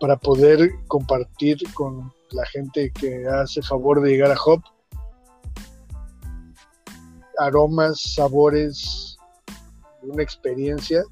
[0.00, 4.62] para poder compartir con la gente que hace favor de llegar a Hop
[7.46, 9.16] aromas, sabores,
[10.02, 11.04] una experiencia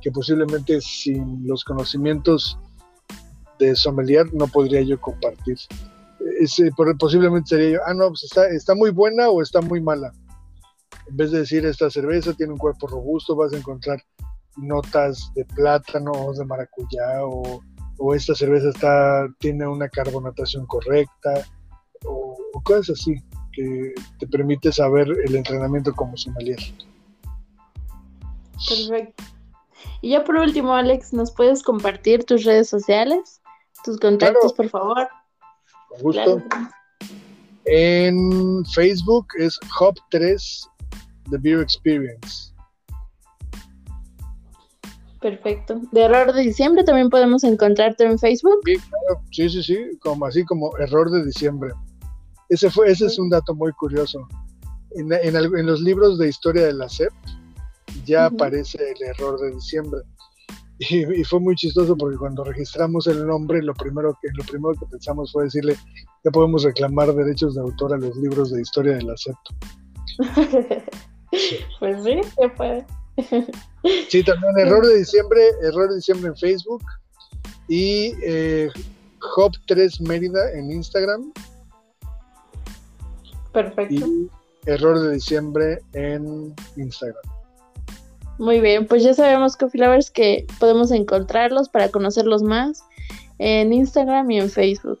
[0.00, 2.58] que posiblemente sin los conocimientos
[3.58, 5.56] de sommelier no podría yo compartir.
[6.40, 10.12] Ese, posiblemente sería yo, ah, no, pues está, está muy buena o está muy mala.
[11.08, 14.02] En vez de decir esta cerveza tiene un cuerpo robusto, vas a encontrar
[14.56, 17.62] notas de plátano o de maracuyá o,
[18.16, 21.34] esta cerveza está, tiene una carbonatación correcta
[22.04, 23.14] o, o cosas así
[23.52, 26.58] que te permite saber el entrenamiento como sommelier.
[28.68, 29.24] Perfecto.
[30.00, 33.40] Y ya por último, Alex, ¿nos puedes compartir tus redes sociales?
[33.84, 35.08] Tus contactos, por favor.
[35.88, 36.42] Con gusto.
[37.64, 40.68] En Facebook es Hop3
[41.30, 42.52] The Beer Experience.
[45.20, 45.80] Perfecto.
[45.92, 48.60] De Error de Diciembre también podemos encontrarte en Facebook.
[49.30, 51.72] Sí, sí, sí, como así como Error de Diciembre.
[52.52, 54.28] Ese fue, ese es un dato muy curioso.
[54.90, 57.10] En, en, los libros de historia de la SEP
[58.04, 60.00] ya aparece el error de diciembre.
[60.78, 64.84] Y, fue muy chistoso porque cuando registramos el nombre, lo primero que lo primero que
[64.84, 65.78] pensamos fue decirle,
[66.24, 69.54] ya podemos reclamar derechos de autor a los libros de historia del acepto.
[71.80, 72.86] pues sí, se puede.
[74.10, 76.82] sí, también error de diciembre, error de diciembre en Facebook
[77.68, 78.68] y eh,
[79.36, 81.32] Hop3 Mérida en Instagram.
[83.52, 84.06] Perfecto.
[84.06, 84.30] Y
[84.66, 87.22] error de diciembre en Instagram.
[88.38, 92.82] Muy bien, pues ya sabemos, Coffee Lovers, que podemos encontrarlos para conocerlos más
[93.38, 95.00] en Instagram y en Facebook.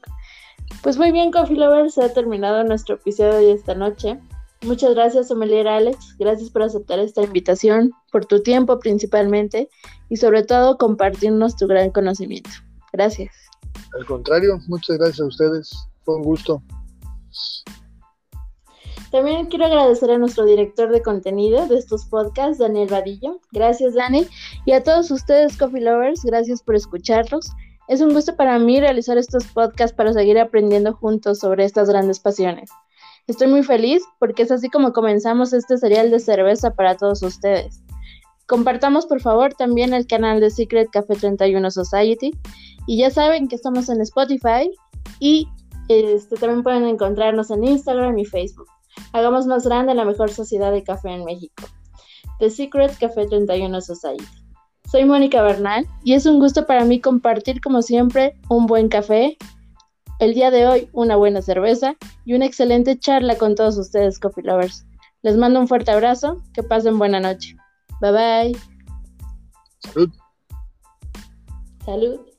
[0.82, 4.18] Pues muy bien, Coffee Lovers, se ha terminado nuestro episodio de esta noche.
[4.62, 6.16] Muchas gracias, Sommelier Alex.
[6.18, 9.68] Gracias por aceptar esta invitación, por tu tiempo principalmente
[10.08, 12.50] y sobre todo compartirnos tu gran conocimiento.
[12.92, 13.34] Gracias.
[13.98, 15.88] Al contrario, muchas gracias a ustedes.
[16.04, 16.62] Fue un gusto.
[19.12, 23.40] También quiero agradecer a nuestro director de contenido de estos podcasts, Daniel Vadillo.
[23.52, 24.26] Gracias, Dani.
[24.64, 27.50] Y a todos ustedes, Coffee Lovers, gracias por escucharlos.
[27.88, 32.20] Es un gusto para mí realizar estos podcasts para seguir aprendiendo juntos sobre estas grandes
[32.20, 32.70] pasiones.
[33.26, 37.82] Estoy muy feliz porque es así como comenzamos este serial de cerveza para todos ustedes.
[38.46, 42.32] Compartamos por favor también el canal de Secret Café 31 Society
[42.86, 44.70] y ya saben que estamos en Spotify
[45.20, 45.48] y
[45.88, 48.68] este, también pueden encontrarnos en Instagram y Facebook.
[49.12, 51.64] Hagamos más grande la mejor sociedad de café en México.
[52.38, 54.24] The Secret Café 31 Society.
[54.90, 59.38] Soy Mónica Bernal y es un gusto para mí compartir como siempre un buen café,
[60.18, 64.44] el día de hoy una buena cerveza y una excelente charla con todos ustedes coffee
[64.44, 64.84] lovers.
[65.22, 67.56] Les mando un fuerte abrazo, que pasen buena noche.
[68.00, 68.58] Bye bye.
[69.80, 70.10] Salud.
[71.84, 72.31] Salud.